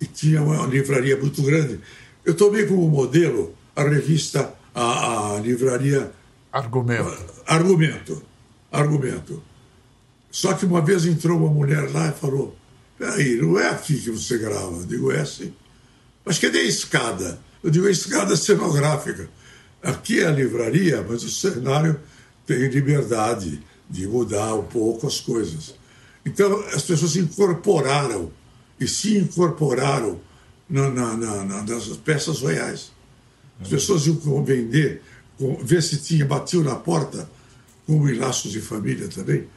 e 0.00 0.06
tinha 0.06 0.40
uma 0.40 0.66
livraria 0.66 1.16
muito 1.16 1.42
grande, 1.42 1.80
eu 2.24 2.32
tomei 2.34 2.64
como 2.64 2.88
modelo 2.88 3.54
a 3.74 3.82
revista, 3.82 4.54
a, 4.74 5.34
a 5.34 5.40
livraria. 5.40 6.12
Argumento. 6.52 7.34
Argumento. 7.46 8.22
Argumento. 8.70 9.42
Só 10.30 10.54
que 10.54 10.64
uma 10.64 10.80
vez 10.80 11.04
entrou 11.04 11.38
uma 11.38 11.50
mulher 11.50 11.90
lá 11.92 12.08
e 12.08 12.12
falou: 12.12 12.56
Peraí, 12.98 13.36
não 13.36 13.58
é 13.58 13.68
aqui 13.68 14.00
que 14.00 14.10
você 14.10 14.38
grava. 14.38 14.76
Eu 14.76 14.86
digo: 14.86 15.10
É 15.10 15.24
sim. 15.24 15.52
Mas 16.24 16.38
cadê 16.38 16.60
a 16.60 16.64
escada? 16.64 17.38
Eu 17.62 17.70
digo 17.70 17.86
a 17.86 17.90
escada 17.90 18.36
cenográfica. 18.36 19.28
Aqui 19.82 20.20
é 20.20 20.26
a 20.26 20.30
livraria, 20.30 21.04
mas 21.06 21.24
o 21.24 21.30
cenário 21.30 21.98
tem 22.46 22.68
liberdade 22.68 23.62
de 23.88 24.06
mudar 24.06 24.54
um 24.54 24.62
pouco 24.62 25.06
as 25.06 25.20
coisas. 25.20 25.74
Então 26.30 26.60
as 26.72 26.82
pessoas 26.82 27.12
se 27.12 27.18
incorporaram 27.18 28.30
e 28.78 28.86
se 28.86 29.18
incorporaram 29.18 30.20
na, 30.68 30.88
na, 30.88 31.16
na, 31.16 31.62
nas 31.62 31.88
peças 31.98 32.40
reais. 32.40 32.92
As 33.60 33.68
pessoas 33.68 34.06
iam 34.06 34.44
vender, 34.44 35.02
ver 35.62 35.82
se 35.82 35.98
tinha, 35.98 36.24
batiam 36.24 36.62
na 36.62 36.76
porta, 36.76 37.28
como 37.84 38.08
em 38.08 38.14
laços 38.14 38.52
de 38.52 38.60
família 38.60 39.08
também, 39.08 39.48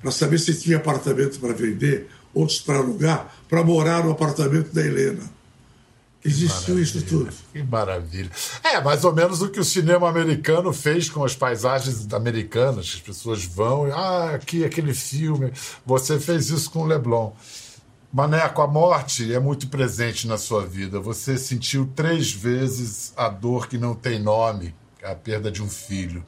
para 0.00 0.12
saber 0.12 0.38
se 0.38 0.54
tinha 0.54 0.76
apartamento 0.76 1.40
para 1.40 1.52
vender, 1.52 2.08
outros 2.32 2.60
para 2.60 2.78
alugar, 2.78 3.36
para 3.48 3.64
morar 3.64 4.04
no 4.04 4.12
apartamento 4.12 4.72
da 4.72 4.86
Helena. 4.86 5.28
Existiu 6.24 6.80
isso 6.80 7.02
tudo. 7.02 7.32
Que 7.52 7.62
maravilha. 7.62 8.30
É, 8.62 8.80
mais 8.80 9.04
ou 9.04 9.12
menos 9.12 9.42
o 9.42 9.48
que 9.48 9.58
o 9.58 9.64
cinema 9.64 10.08
americano 10.08 10.72
fez 10.72 11.08
com 11.08 11.24
as 11.24 11.34
paisagens 11.34 12.12
americanas. 12.12 12.92
As 12.94 13.00
pessoas 13.00 13.44
vão, 13.44 13.86
ah, 13.92 14.34
aqui 14.34 14.64
aquele 14.64 14.94
filme. 14.94 15.52
Você 15.84 16.20
fez 16.20 16.48
isso 16.50 16.70
com 16.70 16.80
o 16.80 16.86
Leblon. 16.86 17.32
Maneco, 18.12 18.62
a 18.62 18.66
morte 18.68 19.32
é 19.32 19.40
muito 19.40 19.66
presente 19.66 20.28
na 20.28 20.38
sua 20.38 20.64
vida. 20.64 21.00
Você 21.00 21.36
sentiu 21.36 21.90
três 21.96 22.30
vezes 22.30 23.12
a 23.16 23.28
dor 23.28 23.66
que 23.66 23.76
não 23.76 23.94
tem 23.94 24.20
nome, 24.20 24.74
a 25.02 25.14
perda 25.14 25.50
de 25.50 25.62
um 25.62 25.68
filho. 25.68 26.24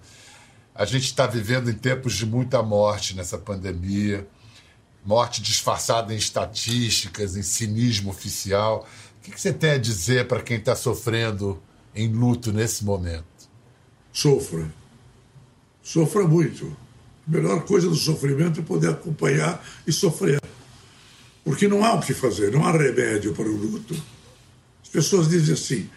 A 0.75 0.85
gente 0.85 1.05
está 1.05 1.25
vivendo 1.27 1.71
em 1.71 1.75
tempos 1.75 2.15
de 2.15 2.27
muita 2.27 2.61
morte 2.63 3.15
nessa 3.15 3.39
pandemia 3.39 4.27
morte 5.05 5.43
disfarçada 5.43 6.15
em 6.15 6.17
estatísticas, 6.17 7.37
em 7.37 7.43
cinismo 7.43 8.11
oficial. 8.11 8.87
O 9.27 9.31
que 9.31 9.41
você 9.41 9.55
tem 9.55 9.71
a 9.71 9.79
dizer 9.79 10.29
para 10.29 10.43
quem 10.43 10.59
está 10.59 10.77
sofrendo 10.77 11.59
em 11.95 12.13
luto 12.13 12.53
nesse 12.53 12.85
momento? 12.85 13.25
Sofra. 14.13 14.71
Sofra 15.83 16.29
muito. 16.29 16.77
A 17.27 17.31
melhor 17.31 17.65
coisa 17.65 17.89
do 17.89 17.95
sofrimento 17.95 18.61
é 18.61 18.63
poder 18.63 18.91
acompanhar 18.91 19.65
e 19.87 19.93
sofrer. 19.93 20.39
Porque 21.43 21.67
não 21.67 21.83
há 21.83 21.95
o 21.95 22.01
que 22.01 22.13
fazer, 22.13 22.53
não 22.53 22.67
há 22.67 22.73
remédio 22.73 23.33
para 23.33 23.49
o 23.49 23.57
luto. 23.57 23.95
As 24.83 24.91
pessoas 24.91 25.27
dizem 25.27 25.55
assim: 25.55 25.91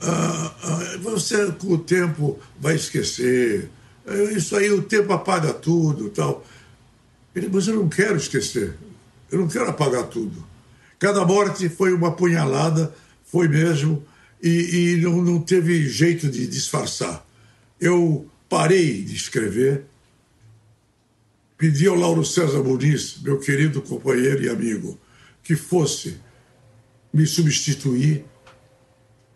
ah, 0.00 0.54
ah, 0.62 0.98
você 1.02 1.50
com 1.52 1.72
o 1.72 1.78
tempo 1.78 2.38
vai 2.60 2.76
esquecer, 2.76 3.68
eh, 4.06 4.32
isso 4.32 4.54
aí 4.54 4.70
o 4.70 4.82
tempo 4.82 5.12
apaga 5.12 5.52
tudo 5.52 6.08
tal. 6.10 6.44
Ele, 7.34 7.48
mas 7.52 7.66
eu 7.66 7.74
não 7.74 7.88
quero 7.88 8.16
esquecer, 8.16 8.76
eu 9.30 9.40
não 9.40 9.48
quero 9.48 9.68
apagar 9.68 10.04
tudo. 10.04 10.55
Cada 10.98 11.24
morte 11.24 11.68
foi 11.68 11.92
uma 11.92 12.12
punhalada, 12.12 12.94
foi 13.24 13.48
mesmo, 13.48 14.04
e, 14.42 14.94
e 14.94 14.96
não, 14.96 15.22
não 15.22 15.40
teve 15.40 15.88
jeito 15.88 16.28
de 16.28 16.46
disfarçar. 16.46 17.26
Eu 17.80 18.26
parei 18.48 19.02
de 19.02 19.14
escrever, 19.14 19.84
pedi 21.58 21.86
ao 21.86 21.96
Lauro 21.96 22.24
César 22.24 22.62
Muniz, 22.62 23.18
meu 23.22 23.38
querido 23.38 23.82
companheiro 23.82 24.42
e 24.42 24.48
amigo, 24.48 24.98
que 25.42 25.54
fosse 25.54 26.16
me 27.12 27.26
substituir, 27.26 28.24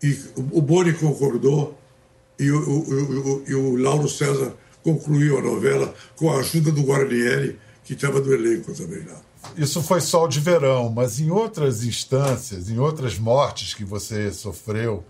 e 0.01 0.17
o 0.35 0.61
Boni 0.61 0.93
concordou, 0.93 1.79
e 2.39 2.49
o, 2.49 2.57
o, 2.57 3.35
o, 3.35 3.43
e 3.47 3.53
o 3.53 3.75
Lauro 3.75 4.09
César 4.09 4.55
concluiu 4.81 5.37
a 5.37 5.41
novela 5.41 5.93
com 6.15 6.31
a 6.31 6.39
ajuda 6.39 6.71
do 6.71 6.81
Guarnieri, 6.81 7.59
que 7.83 7.93
estava 7.93 8.19
do 8.19 8.33
elenco 8.33 8.73
também 8.73 9.03
lá. 9.05 9.21
Isso 9.57 9.81
foi 9.81 10.01
sol 10.01 10.27
de 10.27 10.39
verão, 10.39 10.89
mas 10.89 11.19
em 11.19 11.29
outras 11.29 11.83
instâncias, 11.83 12.69
em 12.69 12.79
outras 12.79 13.17
mortes 13.17 13.73
que 13.73 13.83
você 13.83 14.31
sofreu, 14.31 15.03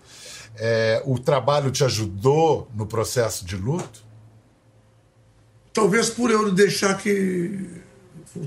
é, 0.56 1.02
o 1.06 1.20
trabalho 1.20 1.72
te 1.72 1.84
ajudou 1.84 2.70
no 2.76 2.86
processo 2.86 3.46
de 3.46 3.56
luto? 3.56 4.04
Talvez 5.74 6.10
por 6.10 6.30
eu 6.32 6.52
deixar 6.52 6.98
que 6.98 7.82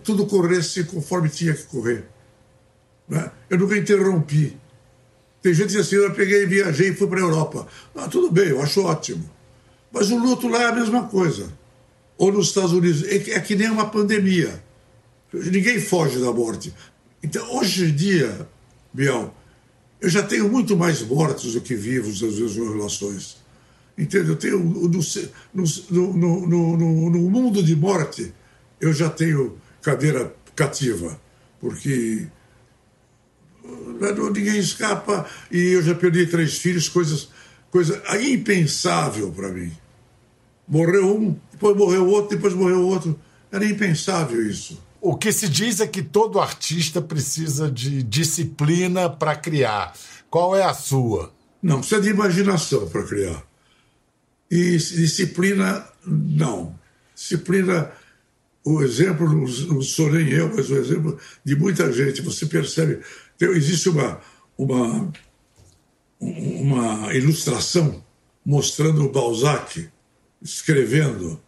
tudo 0.03 0.27
corresse 0.27 0.85
conforme 0.85 1.29
tinha 1.29 1.55
que 1.55 1.65
correr. 1.65 2.07
Né? 3.09 3.31
Eu 3.49 3.59
nunca 3.59 3.77
interrompi. 3.77 4.59
Tem 5.43 5.53
gente 5.53 5.69
que 5.69 5.77
diz 5.77 5.87
assim, 5.87 5.97
eu 5.97 6.13
peguei, 6.15 6.47
viajei 6.47 6.89
e 6.89 6.95
fui 6.95 7.07
para 7.07 7.19
a 7.19 7.23
Europa. 7.23 7.67
Ah, 7.95 8.09
tudo 8.09 8.31
bem, 8.31 8.49
eu 8.49 8.63
acho 8.63 8.83
ótimo. 8.83 9.29
Mas 9.93 10.11
o 10.11 10.17
luto 10.17 10.49
lá 10.49 10.63
é 10.63 10.67
a 10.67 10.75
mesma 10.75 11.07
coisa. 11.07 11.53
Ou 12.17 12.33
nos 12.33 12.49
Estados 12.49 12.73
Unidos, 12.73 13.05
é, 13.05 13.17
é 13.33 13.41
que 13.41 13.55
nem 13.55 13.71
uma 13.71 13.91
pandemia. 13.91 14.63
Ninguém 15.51 15.81
foge 15.81 16.21
da 16.21 16.33
morte. 16.33 16.73
Então, 17.23 17.57
hoje 17.57 17.87
em 17.87 17.95
dia, 17.95 18.49
Biel, 18.93 19.35
eu 20.01 20.09
já 20.09 20.23
tenho 20.23 20.49
muito 20.49 20.77
mais 20.77 21.03
mortos 21.03 21.55
do 21.55 21.61
que 21.61 21.75
vivos 21.75 22.21
nas 22.21 22.35
minhas 22.35 22.55
relações. 22.55 23.39
Entende? 23.97 24.29
Eu 24.29 24.37
tenho 24.37 24.59
no, 24.59 24.87
no, 25.91 26.47
no, 26.47 27.11
no, 27.11 27.31
mundo 27.31 27.63
de 27.63 27.75
morte, 27.75 28.33
eu 28.81 28.93
já 28.93 29.09
tenho 29.09 29.57
cadeira 29.81 30.35
cativa, 30.55 31.19
porque 31.61 32.27
ninguém 34.35 34.59
escapa 34.59 35.27
e 35.51 35.59
eu 35.73 35.83
já 35.83 35.95
perdi 35.95 36.27
três 36.27 36.59
filhos, 36.59 36.89
coisas, 36.89 37.29
coisa 37.71 38.03
impensável 38.21 39.31
para 39.33 39.49
mim. 39.49 39.73
Morreu 40.67 41.17
um, 41.17 41.37
depois 41.53 41.77
morreu 41.77 42.07
outro, 42.09 42.37
depois 42.37 42.53
morreu 42.53 42.87
outro. 42.87 43.19
Era 43.51 43.65
impensável 43.65 44.45
isso. 44.47 44.84
O 45.07 45.15
que 45.19 45.31
se 45.31 45.51
diz 45.51 45.81
é 45.81 45.87
que 45.87 46.03
todo 46.03 46.41
artista 46.41 46.99
precisa 46.99 47.71
de 47.71 48.03
disciplina 48.03 49.11
para 49.11 49.37
criar. 49.37 49.95
Qual 50.31 50.57
é 50.57 50.65
a 50.65 50.73
sua? 50.73 51.31
Não, 51.63 51.81
precisa 51.81 52.01
de 52.01 52.09
imaginação 52.09 52.89
para 52.89 53.05
criar. 53.05 53.47
E 54.51 54.79
disciplina, 54.79 55.87
não. 56.07 56.75
Disciplina 57.15 57.93
o 58.65 58.81
exemplo, 58.81 59.29
não 59.29 59.83
sou 59.83 60.11
nem 60.11 60.27
eu, 60.31 60.51
mas 60.57 60.71
o 60.71 60.77
exemplo 60.77 61.19
de 61.45 61.55
muita 61.55 61.93
gente. 61.93 62.23
Você 62.23 62.47
percebe, 62.47 63.05
tem, 63.37 63.51
existe 63.51 63.91
uma, 63.91 64.19
uma, 64.57 65.13
uma 66.19 67.13
ilustração 67.13 68.03
mostrando 68.43 69.05
o 69.05 69.13
Balzac 69.13 69.87
escrevendo 70.41 71.39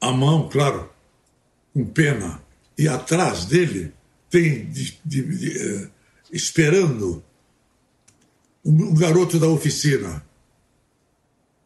à 0.00 0.12
mão, 0.12 0.48
claro, 0.48 0.88
com 1.74 1.84
pena, 1.84 2.40
e 2.78 2.86
atrás 2.86 3.44
dele 3.44 3.92
tem 4.30 4.66
de, 4.66 4.98
de, 5.04 5.22
de, 5.22 5.58
uh, 5.58 5.90
esperando 6.32 7.24
um, 8.64 8.94
garoto 8.94 9.38
da 9.38 9.48
oficina, 9.48 10.24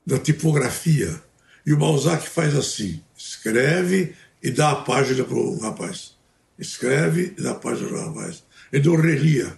da 0.07 0.19
tipografia. 0.19 1.23
E 1.67 1.73
o 1.73 1.77
Balzac 1.77 2.27
faz 2.27 2.57
assim: 2.57 3.03
escreve 3.17 4.15
e 4.43 4.51
dá 4.51 4.73
a 4.73 4.77
página 4.77 5.23
para 5.23 5.37
o 5.37 5.61
rapaz. 5.61 6.17
Escreve 6.59 7.35
e 7.37 7.43
dá 7.43 7.53
a 7.53 7.57
página 7.57 7.89
para 7.89 7.99
o 7.99 8.07
rapaz. 8.07 8.43
Ele 8.73 8.89
não 8.89 8.97
relia. 8.97 9.57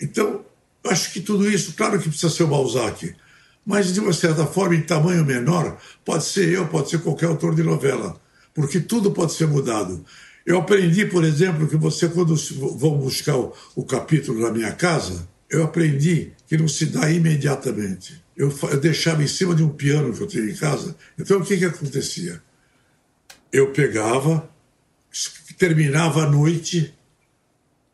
Então, 0.00 0.44
acho 0.84 1.12
que 1.12 1.20
tudo 1.20 1.48
isso, 1.50 1.74
claro 1.74 1.98
que 1.98 2.08
precisa 2.08 2.32
ser 2.32 2.42
o 2.42 2.48
Balzac, 2.48 3.14
mas 3.64 3.94
de 3.94 4.00
uma 4.00 4.12
certa 4.12 4.44
forma, 4.44 4.74
em 4.74 4.82
tamanho 4.82 5.24
menor, 5.24 5.78
pode 6.04 6.24
ser 6.24 6.48
eu, 6.48 6.66
pode 6.66 6.90
ser 6.90 7.00
qualquer 7.00 7.26
autor 7.26 7.54
de 7.54 7.62
novela, 7.62 8.20
porque 8.52 8.80
tudo 8.80 9.12
pode 9.12 9.32
ser 9.32 9.46
mudado. 9.46 10.04
Eu 10.44 10.58
aprendi, 10.58 11.06
por 11.06 11.24
exemplo, 11.24 11.68
que 11.68 11.76
você, 11.76 12.08
quando 12.08 12.34
vão 12.76 12.98
buscar 12.98 13.36
o, 13.36 13.54
o 13.76 13.84
capítulo 13.84 14.40
na 14.40 14.50
minha 14.50 14.72
casa, 14.72 15.28
eu 15.48 15.62
aprendi 15.62 16.32
que 16.46 16.56
não 16.56 16.66
se 16.66 16.86
dá 16.86 17.10
imediatamente. 17.10 18.22
Eu, 18.36 18.52
eu, 18.70 18.80
deixava 18.80 19.22
em 19.22 19.26
cima 19.26 19.54
de 19.54 19.62
um 19.62 19.68
piano 19.68 20.12
que 20.12 20.20
eu 20.20 20.26
tinha 20.26 20.44
em 20.44 20.54
casa. 20.54 20.96
Então, 21.18 21.38
o 21.38 21.44
que, 21.44 21.56
que 21.56 21.64
acontecia? 21.64 22.42
Eu 23.52 23.70
pegava, 23.70 24.50
terminava 25.58 26.24
a 26.24 26.30
noite, 26.30 26.94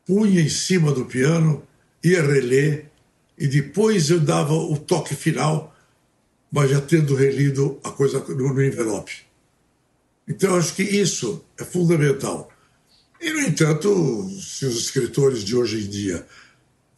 punha 0.07 0.41
em 0.41 0.49
cima 0.49 0.93
do 0.93 1.05
piano, 1.05 1.63
ia 2.03 2.23
reler, 2.23 2.87
e 3.37 3.47
depois 3.47 4.09
eu 4.09 4.21
dava 4.21 4.55
o 4.55 4.79
toque 4.79 5.15
final, 5.15 5.77
mas 6.51 6.71
já 6.71 6.81
tendo 6.81 7.15
relido 7.15 7.79
a 7.85 7.91
coisa 7.91 8.21
no, 8.21 8.55
no 8.55 8.65
envelope. 8.65 9.28
Então, 10.29 10.57
acho 10.57 10.75
que 10.75 10.83
isso 10.83 11.45
é 11.59 11.65
fundamental. 11.65 12.51
E, 13.21 13.31
no 13.31 13.41
entanto, 13.41 14.29
se 14.41 14.67
os 14.67 14.77
escritores 14.77 15.43
de 15.43 15.57
hoje 15.57 15.85
em 15.85 15.89
dia 15.89 16.27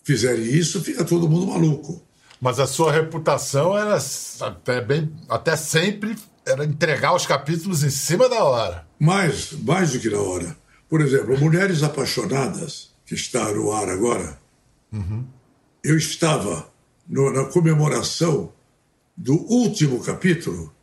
fizerem 0.02 0.44
isso, 0.44 0.82
fica 0.82 1.04
todo 1.04 1.28
mundo 1.28 1.46
maluco. 1.46 2.02
Mas 2.40 2.58
a 2.58 2.66
sua 2.66 2.90
reputação 2.90 3.76
era 3.76 3.98
até, 4.40 4.80
bem, 4.80 5.12
até 5.28 5.56
sempre 5.56 6.16
era 6.44 6.64
entregar 6.64 7.14
os 7.14 7.26
capítulos 7.26 7.84
em 7.84 7.90
cima 7.90 8.28
da 8.28 8.42
hora. 8.42 8.86
Mais, 8.98 9.52
mais 9.52 9.92
do 9.92 10.00
que 10.00 10.10
na 10.10 10.18
hora. 10.18 10.56
Por 10.88 11.00
exemplo, 11.00 11.38
Mulheres 11.38 11.82
Apaixonadas, 11.82 12.90
que 13.06 13.14
está 13.14 13.52
no 13.52 13.70
ar 13.72 13.88
agora, 13.88 14.38
uhum. 14.92 15.24
eu 15.84 15.96
estava 15.96 16.68
no, 17.08 17.30
na 17.32 17.44
comemoração 17.44 18.52
do 19.16 19.34
último 19.34 20.02
capítulo, 20.02 20.74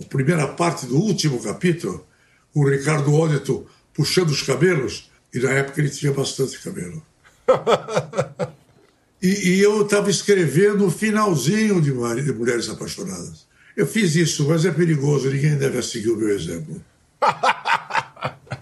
a 0.00 0.04
primeira 0.04 0.46
parte 0.48 0.86
do 0.86 0.96
último 0.96 1.42
capítulo, 1.42 2.06
o 2.54 2.68
Ricardo 2.68 3.12
Ódito 3.14 3.66
puxando 3.92 4.30
os 4.30 4.42
cabelos, 4.42 5.10
e 5.34 5.40
na 5.40 5.50
época 5.50 5.80
ele 5.80 5.90
tinha 5.90 6.12
bastante 6.12 6.58
cabelo. 6.60 7.02
e, 9.20 9.50
e, 9.50 9.60
eu 9.60 9.82
estava 9.82 10.08
escrevendo 10.10 10.86
o 10.86 10.90
finalzinho 10.90 11.80
de, 11.80 11.90
de 12.22 12.32
Mulheres 12.32 12.68
Apaixonadas. 12.68 13.46
Eu 13.76 13.86
fiz 13.86 14.14
isso, 14.14 14.48
mas 14.48 14.64
é 14.64 14.70
perigoso, 14.70 15.28
ninguém 15.30 15.56
deve 15.56 15.82
seguir 15.82 16.10
o 16.10 16.16
meu 16.16 16.30
exemplo. 16.30 16.80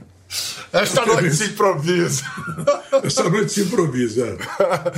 Esta 0.72 1.06
noite 1.06 1.34
se 1.34 1.44
improvisa. 1.44 2.22
Esta 3.02 3.28
noite 3.28 3.52
se 3.52 3.62
improvisa. 3.62 4.36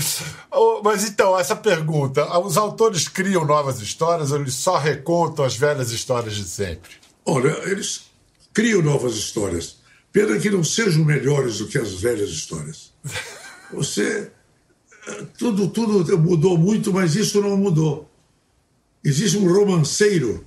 Mas 0.83 1.05
então, 1.05 1.39
essa 1.39 1.57
pergunta: 1.57 2.39
os 2.39 2.57
autores 2.57 3.09
criam 3.09 3.45
novas 3.45 3.81
histórias 3.81 4.33
ou 4.33 4.41
eles 4.41 4.55
só 4.55 4.79
recontam 4.79 5.45
as 5.45 5.57
velhas 5.57 5.91
histórias 5.91 6.35
de 6.35 6.45
sempre? 6.45 6.91
Olha, 7.25 7.51
eles 7.65 8.11
criam 8.53 8.83
novas 8.83 9.15
histórias. 9.15 9.79
Pena 10.13 10.39
que 10.39 10.51
não 10.51 10.65
sejam 10.65 11.05
melhores 11.05 11.59
do 11.59 11.69
que 11.69 11.79
as 11.79 11.93
velhas 11.93 12.31
histórias. 12.31 12.93
Você. 13.73 14.31
Tudo, 15.39 15.69
tudo 15.69 16.19
mudou 16.19 16.59
muito, 16.59 16.93
mas 16.93 17.17
isso 17.17 17.41
não 17.41 17.57
mudou. 17.57 18.11
Existe 19.03 19.39
um 19.39 19.51
romanceiro 19.51 20.47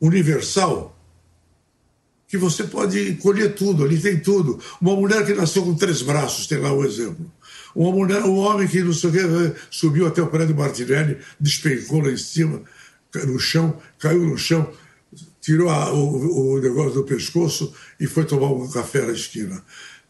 universal 0.00 0.91
que 2.32 2.38
você 2.38 2.64
pode 2.64 3.16
colher 3.16 3.54
tudo, 3.54 3.84
ali 3.84 4.00
tem 4.00 4.18
tudo. 4.18 4.58
Uma 4.80 4.96
mulher 4.96 5.22
que 5.26 5.34
nasceu 5.34 5.62
com 5.64 5.74
três 5.74 6.00
braços, 6.00 6.46
tem 6.46 6.56
lá 6.56 6.72
o 6.72 6.82
exemplo. 6.82 7.30
Uma 7.76 7.92
mulher, 7.92 8.22
um 8.22 8.38
homem 8.38 8.66
que 8.66 8.82
não 8.82 8.94
sei 8.94 9.10
o 9.10 9.12
que, 9.12 9.60
subiu 9.70 10.06
até 10.06 10.22
o 10.22 10.28
prédio 10.28 10.56
Martinelli, 10.56 11.18
despencou 11.38 12.00
lá 12.00 12.10
em 12.10 12.16
cima, 12.16 12.62
no 13.26 13.38
chão, 13.38 13.78
caiu 13.98 14.24
no 14.24 14.38
chão, 14.38 14.72
tirou 15.42 15.68
a, 15.68 15.92
o, 15.92 16.54
o 16.54 16.58
negócio 16.58 16.94
do 16.94 17.04
pescoço 17.04 17.74
e 18.00 18.06
foi 18.06 18.24
tomar 18.24 18.50
um 18.50 18.66
café 18.70 19.04
na 19.04 19.12
esquina. 19.12 19.62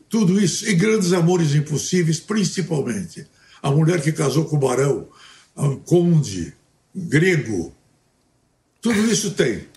Tudo 0.08 0.40
isso, 0.40 0.70
e 0.70 0.74
grandes 0.74 1.12
amores 1.12 1.56
impossíveis, 1.56 2.20
principalmente. 2.20 3.26
A 3.60 3.72
mulher 3.72 4.00
que 4.00 4.12
casou 4.12 4.44
com 4.44 4.54
o 4.54 4.60
barão, 4.60 5.08
um 5.56 5.74
conde, 5.74 6.54
grego. 6.94 7.74
Tudo 8.80 9.10
isso 9.10 9.32
tem. 9.32 9.71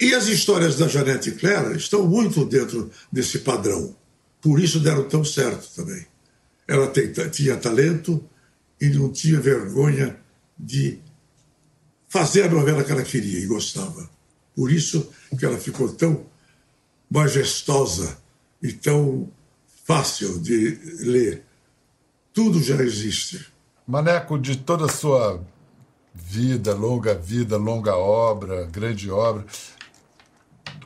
E 0.00 0.14
as 0.14 0.28
histórias 0.28 0.78
da 0.78 0.88
Janete 0.88 1.32
Clara 1.32 1.76
estão 1.76 2.06
muito 2.06 2.46
dentro 2.46 2.90
desse 3.12 3.40
padrão. 3.40 3.94
Por 4.40 4.58
isso 4.58 4.80
deram 4.80 5.06
tão 5.06 5.22
certo 5.22 5.68
também. 5.76 6.06
Ela 6.66 6.86
tem, 6.86 7.12
tinha 7.30 7.56
talento 7.58 8.24
e 8.80 8.88
não 8.88 9.12
tinha 9.12 9.38
vergonha 9.38 10.18
de 10.58 10.98
fazer 12.08 12.44
a 12.44 12.48
novela 12.48 12.82
que 12.82 12.90
ela 12.90 13.02
queria 13.02 13.40
e 13.40 13.46
gostava. 13.46 14.08
Por 14.56 14.72
isso 14.72 15.10
que 15.38 15.44
ela 15.44 15.58
ficou 15.58 15.92
tão 15.92 16.24
majestosa 17.10 18.16
e 18.62 18.72
tão 18.72 19.30
fácil 19.84 20.40
de 20.40 20.78
ler. 21.00 21.44
Tudo 22.32 22.62
já 22.62 22.76
existe. 22.76 23.46
Maneco, 23.86 24.38
de 24.38 24.56
toda 24.56 24.86
a 24.86 24.88
sua 24.88 25.44
vida, 26.14 26.74
longa 26.74 27.14
vida, 27.14 27.56
longa 27.56 27.96
obra, 27.96 28.64
grande 28.66 29.10
obra, 29.10 29.44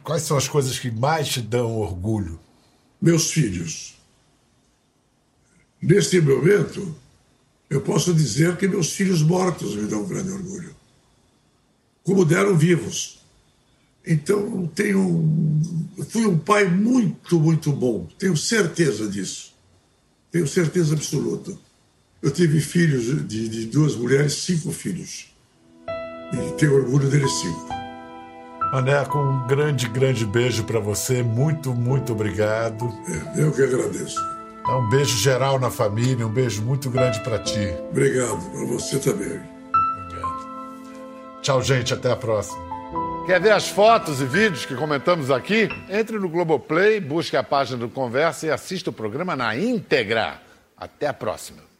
quais 0.04 0.22
são 0.22 0.36
as 0.36 0.46
coisas 0.46 0.78
que 0.78 0.90
mais 0.90 1.28
te 1.28 1.40
dão 1.40 1.76
orgulho? 1.78 2.38
Meus 3.00 3.32
filhos. 3.32 3.94
Neste 5.82 6.20
momento, 6.20 6.94
eu 7.68 7.80
posso 7.80 8.14
dizer 8.14 8.56
que 8.56 8.68
meus 8.68 8.92
filhos 8.92 9.22
mortos 9.22 9.74
me 9.74 9.86
dão 9.86 10.02
um 10.02 10.06
grande 10.06 10.30
orgulho. 10.30 10.76
Como 12.04 12.24
deram 12.24 12.56
vivos. 12.56 13.24
Então, 14.06 14.66
tenho, 14.74 15.60
fui 16.10 16.26
um 16.26 16.38
pai 16.38 16.68
muito, 16.68 17.40
muito 17.40 17.72
bom. 17.72 18.06
Tenho 18.18 18.36
certeza 18.36 19.08
disso. 19.08 19.54
Tenho 20.30 20.46
certeza 20.46 20.94
absoluta. 20.94 21.56
Eu 22.20 22.30
tive 22.30 22.60
filhos 22.60 23.26
de, 23.26 23.48
de 23.48 23.66
duas 23.66 23.96
mulheres, 23.96 24.34
cinco 24.34 24.70
filhos. 24.72 25.34
E 26.32 26.52
tenho 26.58 26.74
orgulho 26.74 27.08
deles 27.08 27.32
cinco. 27.32 27.73
Maneco, 28.74 29.16
um 29.16 29.46
grande, 29.46 29.88
grande 29.88 30.26
beijo 30.26 30.64
para 30.64 30.80
você. 30.80 31.22
Muito, 31.22 31.72
muito 31.72 32.12
obrigado. 32.12 32.92
É, 33.36 33.40
eu 33.40 33.52
que 33.52 33.62
agradeço. 33.62 34.18
Um 34.68 34.88
beijo 34.88 35.16
geral 35.16 35.60
na 35.60 35.70
família, 35.70 36.26
um 36.26 36.32
beijo 36.32 36.60
muito 36.60 36.90
grande 36.90 37.20
para 37.20 37.38
ti. 37.38 37.72
Obrigado, 37.88 38.50
para 38.50 38.66
você 38.66 38.98
também. 38.98 39.40
Obrigado. 40.08 41.40
Tchau, 41.40 41.62
gente, 41.62 41.94
até 41.94 42.10
a 42.10 42.16
próxima. 42.16 42.58
Quer 43.26 43.40
ver 43.40 43.52
as 43.52 43.68
fotos 43.68 44.20
e 44.20 44.24
vídeos 44.24 44.66
que 44.66 44.74
comentamos 44.74 45.30
aqui? 45.30 45.68
Entre 45.88 46.18
no 46.18 46.28
Globoplay, 46.28 46.98
busque 46.98 47.36
a 47.36 47.44
página 47.44 47.78
do 47.78 47.88
Conversa 47.88 48.48
e 48.48 48.50
assista 48.50 48.90
o 48.90 48.92
programa 48.92 49.36
na 49.36 49.56
íntegra. 49.56 50.42
Até 50.76 51.06
a 51.06 51.14
próxima. 51.14 51.73